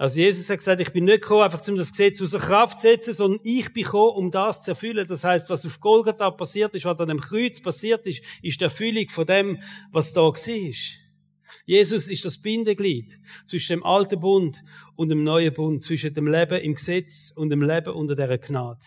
[0.00, 2.88] Also Jesus hat gesagt, ich bin nicht gekommen, einfach um das Gesetz außer Kraft zu
[2.88, 5.06] setzen, sondern ich bin gekommen, um das zu erfüllen.
[5.06, 8.64] Das heißt, was auf Golgatha passiert ist, was an dem Kreuz passiert ist, ist die
[8.64, 9.58] Erfüllung von dem,
[9.92, 10.72] was da war.
[11.66, 14.62] Jesus ist das Bindeglied zwischen dem alten Bund
[14.96, 18.80] und dem neuen Bund, zwischen dem Leben im Gesetz und dem Leben unter der Gnade.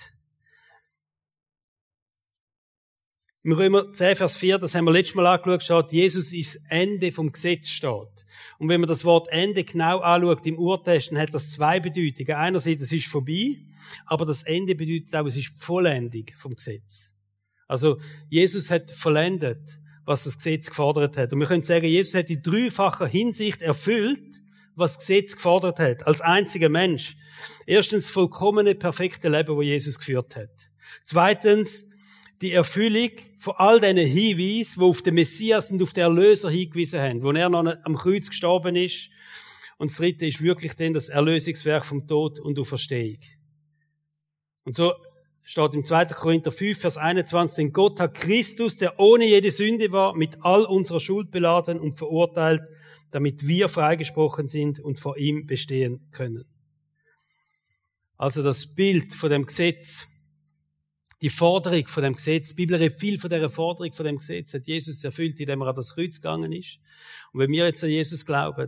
[3.45, 7.29] Im Römer 10, Vers 4, das haben wir letztes Mal angeschaut, Jesus ist Ende vom
[7.29, 8.25] Gesetz steht.
[8.57, 12.37] Und wenn man das Wort Ende genau anschaut im Urtext, dann hat das zwei Bedeutungen.
[12.37, 13.57] Einerseits, es ist vorbei,
[14.05, 17.13] aber das Ende bedeutet auch, es ist Vollendig vom Gesetz.
[17.67, 21.33] Also, Jesus hat vollendet, was das Gesetz gefordert hat.
[21.33, 24.41] Und wir können sagen, Jesus hat in dreifacher Hinsicht erfüllt,
[24.75, 27.17] was das Gesetz gefordert hat, als einziger Mensch.
[27.65, 30.71] Erstens, vollkommene, perfekte Leben, wo Jesus geführt hat.
[31.03, 31.89] Zweitens,
[32.41, 36.99] die Erfüllung von all diesen Hinweisen, die auf den Messias und auf den Erlöser hingewiesen
[36.99, 39.09] haben, wo er noch am Kreuz gestorben ist.
[39.77, 43.19] Und das dritte ist wirklich dann das Erlösungswerk vom Tod und Auferstehung.
[44.65, 44.93] Und so
[45.43, 46.05] steht im 2.
[46.05, 50.65] Korinther 5, Vers 21, denn Gott hat Christus, der ohne jede Sünde war, mit all
[50.65, 52.61] unserer Schuld beladen und verurteilt,
[53.11, 56.45] damit wir freigesprochen sind und vor ihm bestehen können.
[58.17, 60.07] Also das Bild von dem Gesetz,
[61.23, 62.49] die Forderung von dem Gesetz.
[62.49, 65.67] Die Bibel redet viel von der Forderung von dem Gesetz, hat Jesus erfüllt, indem er
[65.69, 66.79] an das Kreuz gegangen ist.
[67.31, 68.67] Und wenn wir jetzt an Jesus glauben,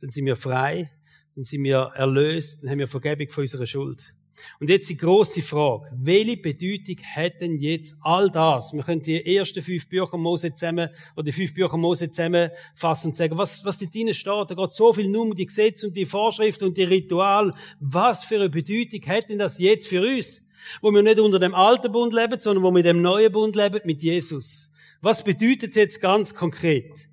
[0.00, 0.88] dann sind wir frei,
[1.34, 4.14] dann sind wir erlöst, dann haben wir Vergebung von unserer Schuld.
[4.60, 5.90] Und jetzt die große Frage.
[5.96, 8.72] Welche Bedeutung hat denn jetzt all das?
[8.72, 13.16] Wir können die ersten fünf Bücher Mose zusammen, oder die fünf Bücher Mose zusammenfassen und
[13.16, 14.50] sagen, was, was da drinnen steht.
[14.50, 17.52] Da geht so viel nur um die Gesetze und die Vorschriften und die Ritual.
[17.80, 20.45] Was für eine Bedeutung hat denn das jetzt für uns?
[20.80, 23.56] Wo wir nicht unter dem alten Bund leben, sondern wo wir mit dem neuen Bund
[23.56, 24.72] leben, mit Jesus.
[25.00, 27.08] Was bedeutet es jetzt ganz konkret?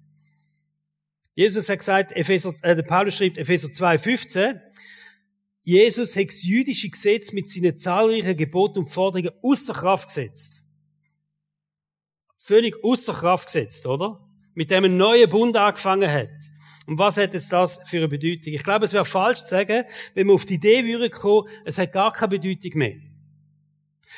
[1.35, 4.61] Jesus hat gesagt, Epheser, äh, der Paulus schreibt Epheser 2, 15,
[5.63, 10.63] Jesus hat das jüdische Gesetz mit seinen zahlreichen Geboten und Forderungen außer Kraft gesetzt.
[12.37, 14.19] Völlig außer Kraft gesetzt, oder?
[14.53, 16.29] Mit dem ein neuer Bund angefangen hat.
[16.85, 18.51] Und was hat jetzt das für eine Bedeutung?
[18.53, 21.77] Ich glaube, es wäre falsch zu sagen, wenn wir auf die Idee würden kommen, es
[21.77, 22.97] hat gar keine Bedeutung mehr.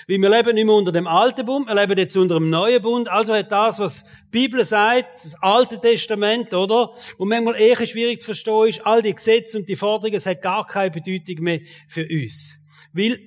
[0.08, 2.82] Weil wir leben nicht mehr unter dem alten Bund, wir leben jetzt unter dem neuen
[2.82, 3.10] Bund.
[3.10, 6.92] Also hat das, was die Bibel sagt, das Alte Testament, oder?
[7.18, 10.42] Wo manchmal eher schwierig zu verstehen ist, all die Gesetze und die Forderungen, es hat
[10.42, 12.58] gar keine Bedeutung mehr für uns.
[12.94, 13.20] Weil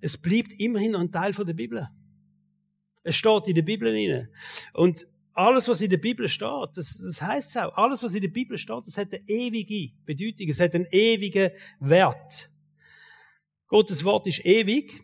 [0.00, 1.88] es bleibt immerhin ein Teil von der Bibel.
[3.02, 4.28] Es steht in der Bibel rein.
[4.74, 8.28] Und alles, was in der Bibel steht, das, das heißt auch, alles, was in der
[8.28, 12.50] Bibel steht, das hat eine ewige Bedeutung, es hat einen ewigen Wert.
[13.68, 15.00] Gottes Wort ist ewig.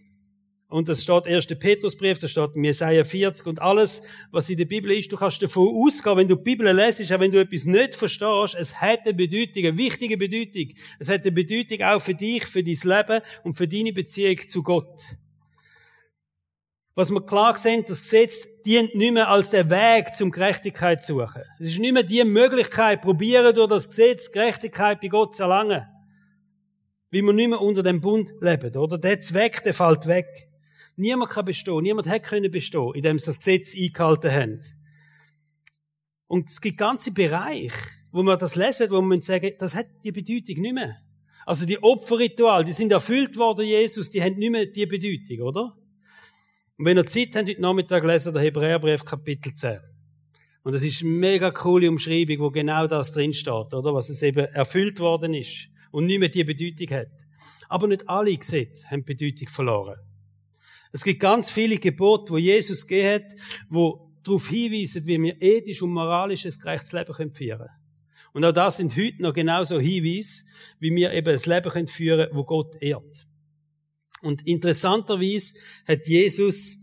[0.68, 1.46] Und das steht 1.
[1.46, 4.02] Petrusbrief, das steht Jesaja 40 und alles,
[4.32, 7.20] was in der Bibel ist, du kannst davon ausgehen, wenn du die Bibel lesest, auch
[7.20, 10.74] wenn du etwas nicht verstehst, es hat eine Bedeutung, eine wichtige Bedeutung.
[10.98, 14.64] Es hat eine Bedeutung auch für dich, für dein Leben und für deine Beziehung zu
[14.64, 15.02] Gott.
[16.96, 21.18] Was wir klar sehen, das Gesetz dient nicht mehr als der Weg zum Gerechtigkeit zu
[21.18, 21.42] suchen.
[21.60, 25.86] Es ist nicht mehr die Möglichkeit, probieren durch das Gesetz Gerechtigkeit bei Gott zu erlangen.
[27.10, 28.98] Wie wir nicht mehr unter dem Bund leben, oder?
[28.98, 30.48] Der Zweck, der fällt weg.
[30.96, 34.60] Niemand kann bestehen, niemand hätte können bestehen, indem sie das Gesetz eingehalten haben.
[36.26, 37.76] Und es gibt ganze Bereiche,
[38.12, 40.96] wo man das lesen, wo man sagen, das hat die Bedeutung nicht mehr.
[41.44, 45.76] Also die Opferrituale, die sind erfüllt worden, Jesus, die haben nicht mehr die Bedeutung, oder?
[46.78, 49.78] Und wenn ihr Zeit habt, heute Nachmittag lesen der Hebräerbrief Kapitel 10.
[50.62, 53.94] Und das ist eine mega coole Umschreibung, wo genau das drin steht, oder?
[53.94, 57.12] Was es eben erfüllt worden ist und nicht mehr die Bedeutung hat.
[57.68, 59.96] Aber nicht alle Gesetze haben Bedeutung verloren.
[60.96, 63.34] Es gibt ganz viele Gebote, wo Jesus hat,
[63.68, 67.70] wo darauf hinweisen, wie wir ethisch und moralisch ein gerechtes Leben führen können.
[68.32, 70.44] Und auch das sind heute noch genauso Hinweise,
[70.80, 73.28] wie wir eben ein Leben führen können, wo Gott ehrt.
[74.22, 75.56] Und interessanterweise
[75.86, 76.78] hat Jesus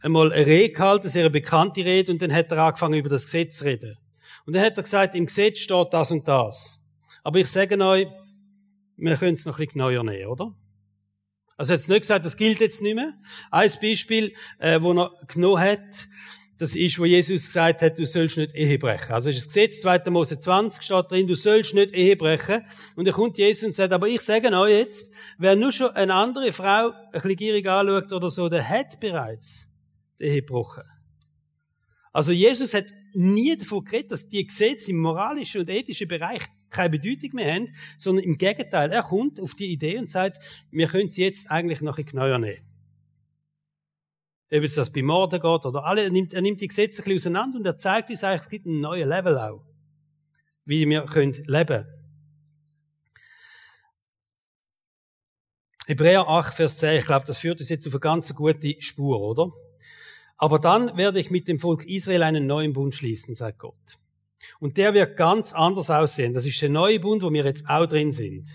[0.00, 3.26] einmal eine Rede gehalten, eine sehr bekannte Rede, und dann hat er angefangen, über das
[3.26, 3.96] Gesetz zu reden.
[4.44, 6.80] Und dann hat er gesagt, im Gesetz steht das und das.
[7.22, 8.08] Aber ich sage euch,
[8.96, 10.52] wir können es noch ein bisschen genauer nehmen, oder?
[11.56, 13.14] Also er hat nicht gesagt, das gilt jetzt nicht mehr.
[13.50, 16.08] Ein Beispiel, äh, wo er genommen hat,
[16.58, 19.12] das ist, wo Jesus gesagt hat, du sollst nicht Ehe brechen.
[19.12, 20.10] Also ist das Gesetz, 2.
[20.10, 22.64] Mose 20 steht drin, du sollst nicht Ehe brechen.
[22.94, 26.14] Und dann kommt Jesus und sagt, aber ich sage euch jetzt, wer nur schon eine
[26.14, 29.68] andere Frau ein bisschen gierig anschaut oder so, der hat bereits
[30.18, 30.84] die Ehe gebrochen.
[32.12, 36.90] Also Jesus hat nie davon geredet, dass die Gesetze im moralischen und ethischen Bereich keine
[36.90, 40.38] Bedeutung mehr haben, sondern im Gegenteil, er kommt auf die Idee und sagt,
[40.70, 42.56] wir können sie jetzt eigentlich noch ein bisschen nehmen.
[44.52, 47.04] Ob es das bei Morden geht oder alle, er nimmt, er nimmt die Gesetze ein
[47.04, 49.64] bisschen auseinander und er zeigt uns eigentlich, es gibt einen neuen Level auch.
[50.64, 51.86] Wie wir können leben.
[55.86, 59.20] Hebräer 8, Vers 10, ich glaube, das führt uns jetzt auf eine ganz gute Spur,
[59.20, 59.52] oder?
[60.36, 63.98] Aber dann werde ich mit dem Volk Israel einen neuen Bund schließen, sagt Gott.
[64.58, 66.32] Und der wird ganz anders aussehen.
[66.32, 68.48] Das ist der neue Bund, wo wir jetzt auch drin sind.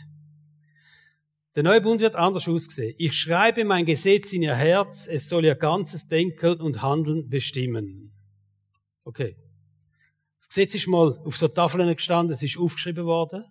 [1.56, 2.96] Der neue Bund wird anders aussehen.
[2.98, 8.12] Ich schreibe mein Gesetz in ihr Herz, es soll ihr ganzes Denken und Handeln bestimmen.
[9.04, 9.36] Okay.
[10.40, 13.44] Das Gesetz ist mal auf so Tafeln gestanden, es ist aufgeschrieben worden.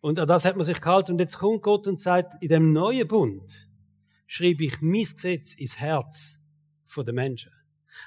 [0.00, 1.12] Und an das hat man sich gehalten.
[1.12, 3.70] Und jetzt kommt Gott und sagt, in dem neuen Bund
[4.26, 6.40] schreibe ich mein Gesetz ins Herz
[6.96, 7.52] der Menschen.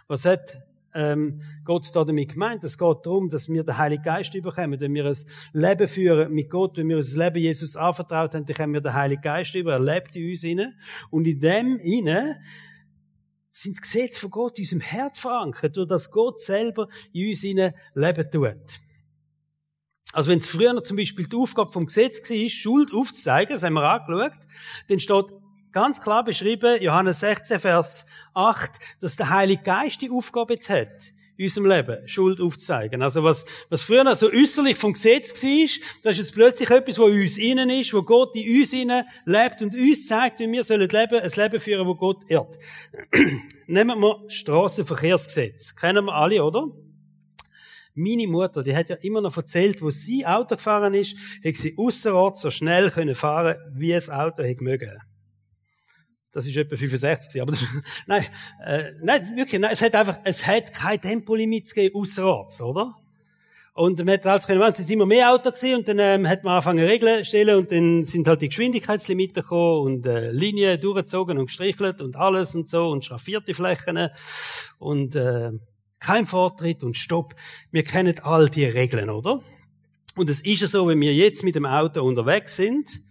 [0.08, 2.64] Was hat ähm, Gott da damit gemeint.
[2.64, 4.80] Es geht darum, dass wir den Heiligen Geist überkommen.
[4.80, 5.18] Wenn wir ein
[5.54, 8.94] Leben führen mit Gott, wenn wir unser Leben Jesus anvertraut haben, dann kommen wir den
[8.94, 9.74] Heiligen Geist über.
[9.74, 10.76] Er lebt in uns inne.
[11.10, 12.40] Und in dem inne
[13.52, 17.44] sind die Gesetze von Gott in unserem Herz verankert, durch das Gott selber in uns
[17.44, 18.80] inne leben tut.
[20.14, 23.74] Also wenn es früher zum Beispiel die Aufgabe vom Gesetz war, Schuld aufzuzeigen, das haben
[23.74, 24.40] wir angeschaut,
[24.88, 25.26] dann steht
[25.72, 30.88] ganz klar beschrieben, Johannes 16, Vers 8, dass der Heilige Geist die Aufgabe jetzt hat,
[31.38, 33.02] in unserem Leben Schuld aufzuzeigen.
[33.02, 35.70] Also was, was früher so äußerlich vom Gesetz war,
[36.04, 39.06] das ist jetzt plötzlich etwas, was in uns innen ist, wo Gott in uns innen
[39.26, 42.58] lebt und uns zeigt, wie wir sollen leben, ein Leben führen, wo Gott ehrt.
[43.68, 45.76] Nehmen wir Straßenverkehrsgesetz.
[45.76, 46.68] Kennen wir alle, oder?
[47.96, 51.76] Meine Mutter, die hat ja immer noch erzählt, wo sie Auto gefahren ist, hat sie
[51.78, 54.98] außerorts so schnell können fahren, wie es Auto hätte mögen.
[56.32, 57.66] Das ist etwa 65, aber das,
[58.08, 58.26] nein,
[58.64, 62.96] äh, nein, wirklich, nein, es hat einfach, es hat kein Tempolimit gegeben außerorts, oder?
[63.74, 66.44] Und man hat halt können, es sind immer mehr Autos gewesen, und dann ähm, hat
[66.44, 71.38] man angefangen Regeln stellen und dann sind halt die Geschwindigkeitslimite gekommen und äh, Linien durchgezogen
[71.38, 74.10] und gestrichelt und alles und so und schraffierte Flächen
[74.80, 75.52] und äh,
[76.00, 77.36] kein Vortritt und Stopp.
[77.72, 79.42] Wir kennen all die Regeln, oder?
[80.16, 83.02] Und es ist ja so, wenn wir jetzt mit dem Auto unterwegs sind,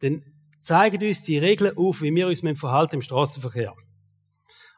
[0.00, 0.22] dann
[0.60, 3.74] zeigen uns die Regeln auf, wie wir uns verhalten im Straßenverkehr.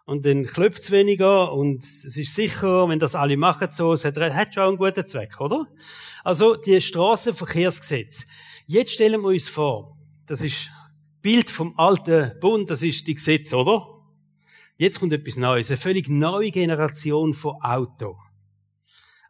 [0.04, 4.04] Und dann klopft es weniger und es ist sicher, wenn das alle machen so, es
[4.04, 5.68] hat, hat schon einen guten Zweck, oder?
[6.24, 8.26] Also, die Straßenverkehrsgesetz.
[8.66, 10.70] Jetzt stellen wir uns vor, das ist
[11.20, 13.86] Bild vom alten Bund, das ist die Gesetze, oder?
[14.76, 18.16] Jetzt kommt etwas Neues, eine völlig neue Generation von Auto.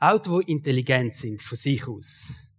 [0.00, 2.51] Auto, die intelligent sind von sich aus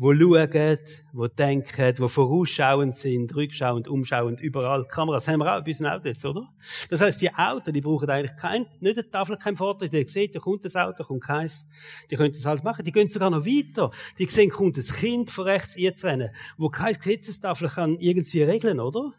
[0.00, 0.78] wo schauen,
[1.12, 4.84] wo denken, wo vorausschauend sind, rückschauend, umschauend, überall.
[4.86, 6.48] Kameras haben wir auch bei unseren Autos jetzt, oder?
[6.88, 9.88] Das heisst, die Autos, die brauchen eigentlich kein, nicht eine Tafel, kein Vorteil.
[9.88, 11.66] Die sehen, da kommt das Auto, kommt keins.
[12.12, 12.84] Die können das alles machen.
[12.84, 13.90] Die gehen sogar noch weiter.
[14.20, 19.12] Die sehen, kommt ein Kind von rechts rennen, wo keine Gesetzestafel kann irgendwie regeln, oder?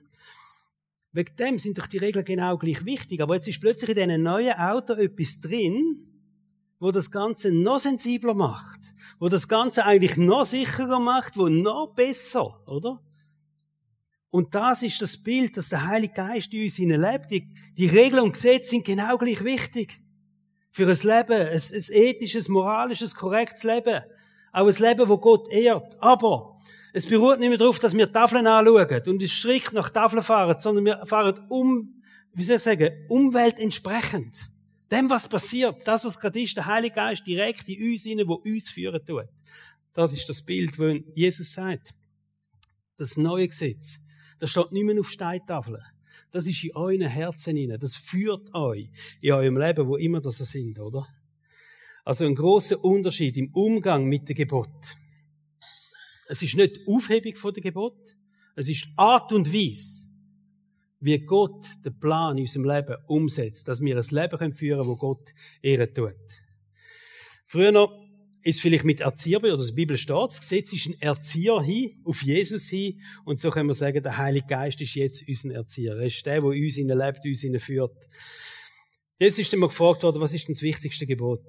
[1.11, 3.19] Wegen dem sind doch die Regeln genau gleich wichtig.
[3.21, 6.08] Aber jetzt ist plötzlich in diesen neuen Auto etwas drin,
[6.79, 11.93] wo das Ganze noch sensibler macht, wo das Ganze eigentlich noch sicherer macht, wo noch
[11.95, 13.01] besser, oder?
[14.31, 17.31] Und das ist das Bild, dass der Heilige Geist in uns lebt.
[17.31, 20.01] Die, die Regeln und Gesetze sind genau gleich wichtig.
[20.71, 24.03] Für ein Leben, ein, ein ethisches, moralisches, korrektes Leben.
[24.51, 25.97] Auch ein Leben, wo Gott ehrt.
[25.99, 26.57] Aber
[26.93, 30.85] es beruht nicht mehr darauf, dass wir Tafeln anschauen und strikt nach Tafeln fahren, sondern
[30.85, 32.01] wir fahren um,
[32.33, 34.51] wie soll ich sagen, umweltentsprechend.
[34.91, 38.35] Dem, was passiert, das, was gerade ist, der Heilige Geist direkt in uns hinein, wo
[38.35, 39.29] uns führen tut.
[39.93, 41.93] Das ist das Bild, wo Jesus sagt.
[42.97, 43.99] Das neue Gesetz,
[44.39, 45.81] das steht nicht mehr auf Steintafeln.
[46.31, 47.79] Das ist in euren Herzen hinein.
[47.79, 48.89] Das führt euch
[49.21, 51.07] in eurem Leben, wo immer das sind, oder?
[52.03, 54.97] Also ein großer Unterschied im Umgang mit dem Gebot.
[56.27, 58.15] Es ist nicht Aufhebung von dem Gebot,
[58.55, 60.08] es ist Art und Weise,
[60.99, 64.95] wie Gott den Plan in unserem Leben umsetzt, dass wir ein Leben führen können, wo
[64.97, 66.15] Gott ehren tut.
[67.45, 67.91] Früher noch
[68.43, 72.21] ist vielleicht mit Erzieher, oder die Bibel steht, das Gesetz ist ein Erzieher hin, auf
[72.21, 75.95] Jesus hin, und so können wir sagen, der Heilige Geist ist jetzt unser Erzieher.
[75.95, 78.07] Er ist der, der uns lebt, uns führt.
[79.17, 81.43] Jetzt ist immer gefragt worden, was ist denn das wichtigste Gebot?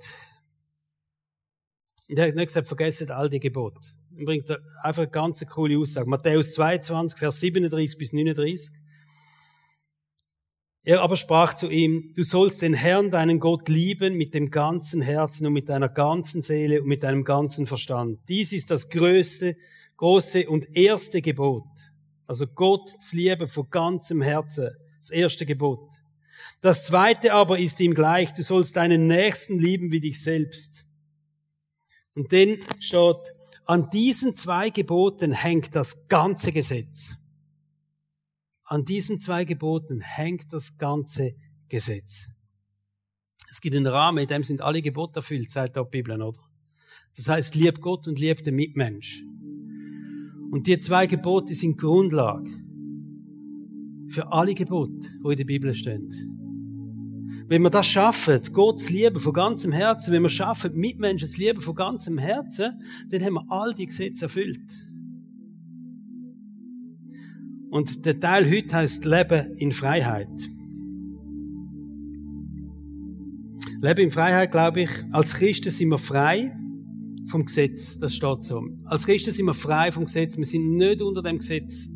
[2.08, 3.80] Und er hat nicht gesagt, vergesst all die Gebote.
[4.16, 4.50] Er bringt
[4.82, 6.10] einfach eine ganz coole Aussage.
[6.10, 8.74] Matthäus 22, Vers 37 bis 39.
[10.82, 15.02] Er aber sprach zu ihm, du sollst den Herrn, deinen Gott, lieben mit dem ganzen
[15.02, 18.18] Herzen und mit deiner ganzen Seele und mit deinem ganzen Verstand.
[18.28, 19.56] Dies ist das größte,
[19.98, 21.68] große und erste Gebot.
[22.26, 24.70] Also Gott zu lieben von ganzem Herzen.
[24.98, 25.90] Das erste Gebot.
[26.62, 30.86] Das zweite aber ist ihm gleich, du sollst deinen Nächsten lieben wie dich selbst.
[32.14, 33.32] Und dann steht,
[33.66, 37.16] an diesen zwei Geboten hängt das ganze Gesetz.
[38.70, 41.34] An diesen zwei Geboten hängt das ganze
[41.68, 42.28] Gesetz.
[43.50, 46.38] Es gibt einen Rahmen, in dem sind alle Gebote erfüllt, sagt die Bibel, oder?
[47.16, 49.24] Das heißt, lieb Gott und lieb den Mitmensch.
[50.52, 52.48] Und die zwei Gebote sind Grundlage
[54.08, 56.08] für alle Gebote, die in der Bibel stehen.
[57.48, 61.40] Wenn wir das schaffen, Gott zu lieben von ganzem Herzen, wenn wir schaffen, Mitmenschen zu
[61.40, 64.89] lieben von ganzem Herzen, dann haben wir all die Gesetze erfüllt.
[67.70, 70.28] Und der Teil heute heißt Leben in Freiheit.
[73.80, 76.56] Leben in Freiheit, glaube ich, als Christen sind wir frei
[77.28, 77.98] vom Gesetz.
[77.98, 78.60] Das steht so.
[78.84, 80.36] Als Christen sind wir frei vom Gesetz.
[80.36, 81.88] Wir sind nicht unter dem Gesetz.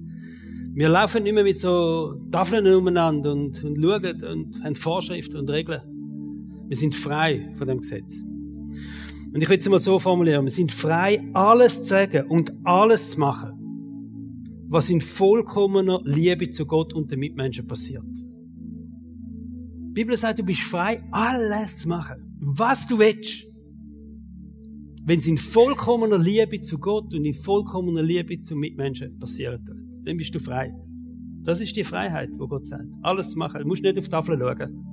[0.75, 5.51] Wir laufen nicht mehr mit so Tafeln umeinander und, und schauen und haben Vorschriften und
[5.51, 5.83] Regeln.
[6.69, 8.23] Wir sind frei von dem Gesetz.
[8.23, 10.45] Und ich will es mal so formulieren.
[10.45, 13.54] Wir sind frei, alles zu sagen und alles zu machen
[14.75, 18.03] was in vollkommener Liebe zu Gott und den Mitmenschen passiert.
[19.87, 23.47] Die Bibel sagt, du bist frei, alles zu machen, was du willst.
[25.05, 29.77] Wenn es in vollkommener Liebe zu Gott und in vollkommener Liebe zu Mitmenschen passieren tut,
[30.05, 30.75] dann bist du frei.
[31.45, 32.89] Das ist die Freiheit, wo Gott sagt.
[33.03, 33.61] Alles zu machen.
[33.61, 34.85] Du musst nicht auf die Tafel schauen.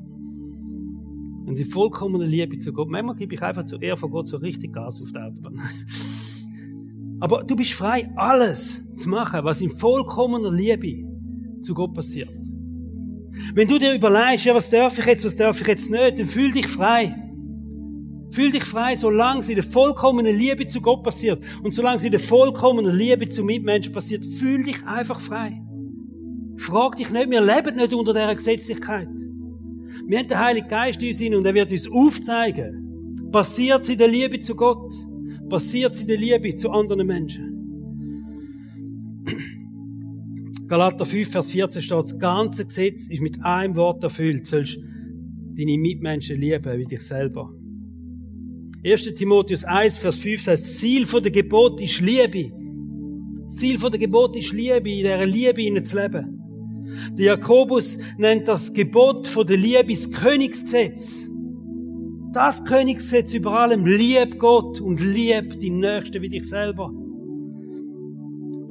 [1.48, 4.38] Wenn sie vollkommene Liebe zu Gott, manchmal gebe ich einfach zu Ehr von Gott so
[4.38, 5.60] richtig Gas auf die Autobahn.
[7.20, 11.08] Aber du bist frei, alles zu machen, was in vollkommener Liebe
[11.62, 12.30] zu Gott passiert.
[13.54, 16.26] Wenn du dir überlegst, ja, was darf ich jetzt, was darf ich jetzt nicht, dann
[16.26, 17.16] fühl dich frei.
[18.32, 22.04] Fühl dich frei, solange es in der vollkommenen Liebe zu Gott passiert und solange es
[22.04, 25.62] in der vollkommenen Liebe zu Mitmenschen passiert, fühl dich einfach frei.
[26.58, 29.10] Frag dich nicht, wir leben nicht unter dieser Gesetzlichkeit.
[30.08, 33.98] Wir haben den Heiligen Geist in uns und er wird uns aufzeigen, passiert es in
[33.98, 34.92] der Liebe zu Gott
[35.52, 37.61] passiert in der Liebe zu anderen Menschen.
[40.68, 44.46] Galater 5, Vers 14 steht, das ganze Gesetz ist mit einem Wort erfüllt.
[44.46, 44.78] Du sollst
[45.58, 47.52] deine Mitmenschen lieben wie dich selber.
[48.84, 49.14] 1.
[49.16, 52.52] Timotheus 1, Vers 5 sagt, das Ziel der Gebot ist Liebe.
[53.46, 56.42] Das Ziel der Gebot ist Liebe, in dieser Liebe zu leben.
[57.18, 61.30] Der Jakobus nennt das Gebot der Liebe das Königsgesetz.
[62.34, 66.94] Das Königsgesetz über allem, lieb Gott und lieb die Nächsten wie dich selber.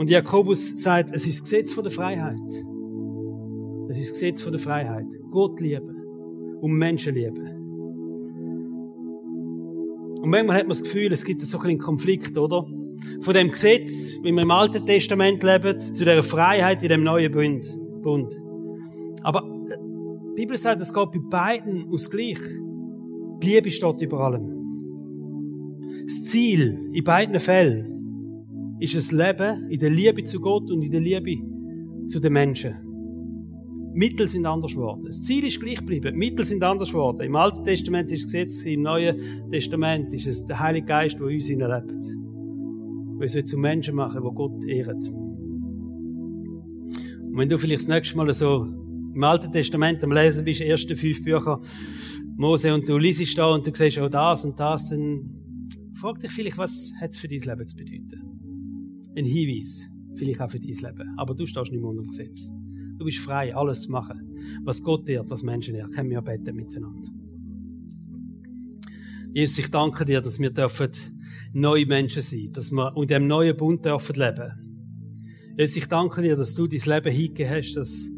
[0.00, 2.40] Und Jakobus sagt, es ist das Gesetz von der Freiheit.
[3.90, 5.04] Es ist das Gesetz von der Freiheit.
[5.30, 5.94] Gott lieben
[6.62, 7.46] und Menschen lieben.
[10.22, 12.66] Und manchmal hat man das Gefühl, es gibt so einen Konflikt, oder?
[13.20, 17.30] Von dem Gesetz, wie wir im Alten Testament leben, zu der Freiheit in dem neuen
[18.00, 18.40] Bund.
[19.22, 19.76] Aber äh,
[20.30, 22.40] die Bibel sagt, es geht bei beiden ums Gleiche.
[23.42, 24.48] Die Liebe steht über allem.
[26.06, 27.99] Das Ziel in beiden Fällen
[28.80, 31.36] ist das Leben in der Liebe zu Gott und in der Liebe
[32.08, 32.74] zu den Menschen.
[33.92, 35.04] Mittel sind anders geworden.
[35.06, 36.16] Das Ziel ist gleich geblieben.
[36.16, 37.20] Mittel sind anders geworden.
[37.22, 41.26] Im Alten Testament ist das Gesetz, im Neuen Testament ist es der Heilige Geist, der
[41.26, 42.02] uns hineinlebt.
[43.20, 44.98] Der uns zu Menschen machen, die Gott ehren.
[47.30, 48.64] Und wenn du vielleicht das nächste Mal so
[49.14, 51.60] im Alten Testament am Lesen bist, erste fünf Bücher
[52.36, 55.36] Mose und du liest da und du siehst auch das und das, dann
[55.94, 58.39] frag dich vielleicht, was hat es für dein Leben zu bedeuten?
[59.16, 61.14] Ein Hinweis, vielleicht auch für dein Leben.
[61.16, 62.50] Aber du stehst nicht mehr unter dem Gesetz.
[62.98, 65.92] Du bist frei, alles zu machen, was Gott ehrt, was Menschen ehrt.
[65.92, 67.08] Können wir beten miteinander.
[69.32, 70.90] Jesus, ich danke dir, dass wir dürfen
[71.52, 74.52] neue Menschen sein, dass wir in dem neuen Bund dürfen leben.
[75.56, 78.10] Jesus, ich danke dir, dass du dein Leben hingegeben hast, dass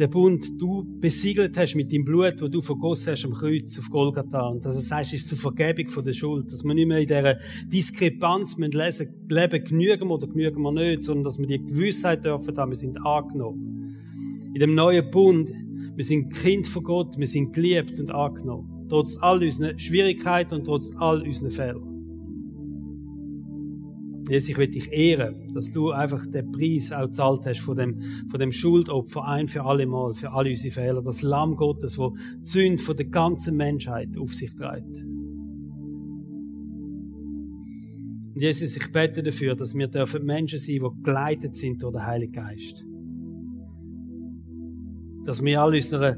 [0.00, 3.90] der Bund du besiegelt hast mit dem Blut, wo du vergossen hast am Kreuz auf
[3.90, 4.48] Golgatha.
[4.48, 6.50] Und dass es heißt, ist zur Vergebung von der Schuld.
[6.50, 10.72] Dass wir nicht mehr in dieser Diskrepanz mit lesen, leben, genügen wir oder genügen wir
[10.72, 13.80] nicht, sondern dass wir die Gewissheit dürfen haben, wir sind angenommen
[14.54, 15.50] in dem neuen Bund.
[15.94, 18.86] Wir sind Kind von Gott, wir sind geliebt und angenommen.
[18.88, 21.89] Trotz all unseren Schwierigkeiten und trotz all unseren Fehlern.
[24.30, 28.00] Jetzt, ich will dich ehren, dass du einfach den Preis auch gezahlt hast von dem,
[28.30, 31.02] von dem Schuldopfer ein für alle Mal, für alle unsere Fehler.
[31.02, 35.04] Das Lamm Gottes, wo die Sünde von der ganzen Menschheit auf sich trägt.
[38.32, 42.06] Und Jesus, ich bete dafür, dass wir dürfen Menschen sein, die geleitet sind durch den
[42.06, 42.84] Heiligen Geist
[45.24, 46.16] dass wir all unseren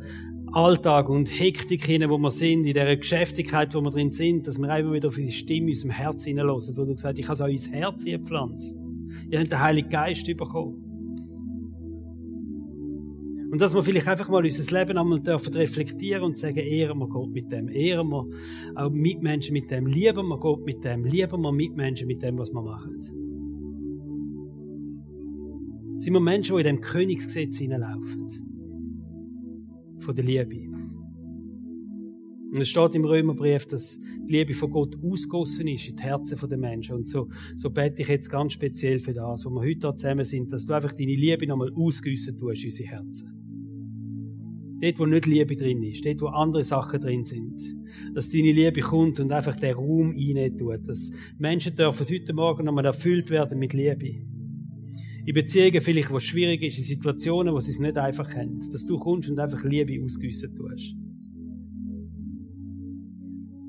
[0.52, 4.58] Alltag und Hektik hinein, wo wir sind, in dieser Geschäftigkeit, wo wir drin sind, dass
[4.58, 7.24] wir einfach wieder auf die Stimme in unserem Herz hineinlassen, wo du gesagt hast, ich
[7.26, 8.76] habe es auch ins Herz gepflanzt.
[9.30, 10.92] Ihr habt den Heiligen Geist bekommen.
[13.50, 17.08] Und dass wir vielleicht einfach mal unser Leben einmal dürfen reflektieren und sagen, ehren wir
[17.08, 18.26] Gott mit dem, ehren wir
[18.74, 22.50] auch Mitmenschen mit dem, lieben wir Gott mit dem, lieben wir Mitmenschen mit dem, was
[22.52, 22.98] wir machen.
[25.98, 28.51] Sind wir Menschen, die in dem Königsgesetz hineinlaufen?
[30.02, 30.68] Von der Liebe.
[32.52, 36.48] Und es steht im Römerbrief, dass die Liebe von Gott ausgossen ist in die Herzen
[36.48, 36.96] der Menschen.
[36.96, 40.24] Und so, so bete ich jetzt ganz speziell für das, wo wir heute hier zusammen
[40.24, 43.42] sind, dass du einfach deine Liebe nochmal ausgüssen tust in unsere Herzen.
[44.82, 47.58] Dort, wo nicht Liebe drin ist, dort, wo andere Sachen drin sind.
[48.14, 50.86] Dass deine Liebe kommt und einfach den Raum rein tut.
[50.86, 54.31] Dass Menschen dürfen heute Morgen nochmal erfüllt werden mit Liebe
[55.24, 58.58] in Beziehungen vielleicht, wo es schwierig ist, in Situationen, wo sie es nicht einfach haben,
[58.70, 60.96] dass du kommst und einfach Liebe ausgüssen tust.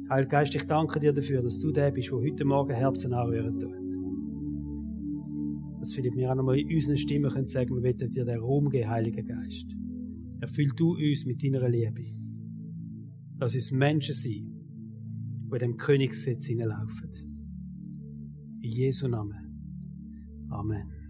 [0.10, 3.60] Heiliger Geist, ich danke dir dafür, dass du der bist, der heute Morgen Herzen anrühren
[3.60, 3.84] tut.
[5.80, 8.70] Dass vielleicht wir auch nochmal in unseren Stimmen können sagen, wir wollen dir den Raum
[8.70, 9.66] geben, Heiliger Geist.
[10.42, 12.06] Erfüll du uns mit deiner Liebe.
[13.40, 14.50] Lass uns Menschen sein,
[15.50, 17.10] die in dem Königssitz hineinlaufen.
[18.62, 20.48] In Jesu Namen.
[20.50, 21.03] Amen.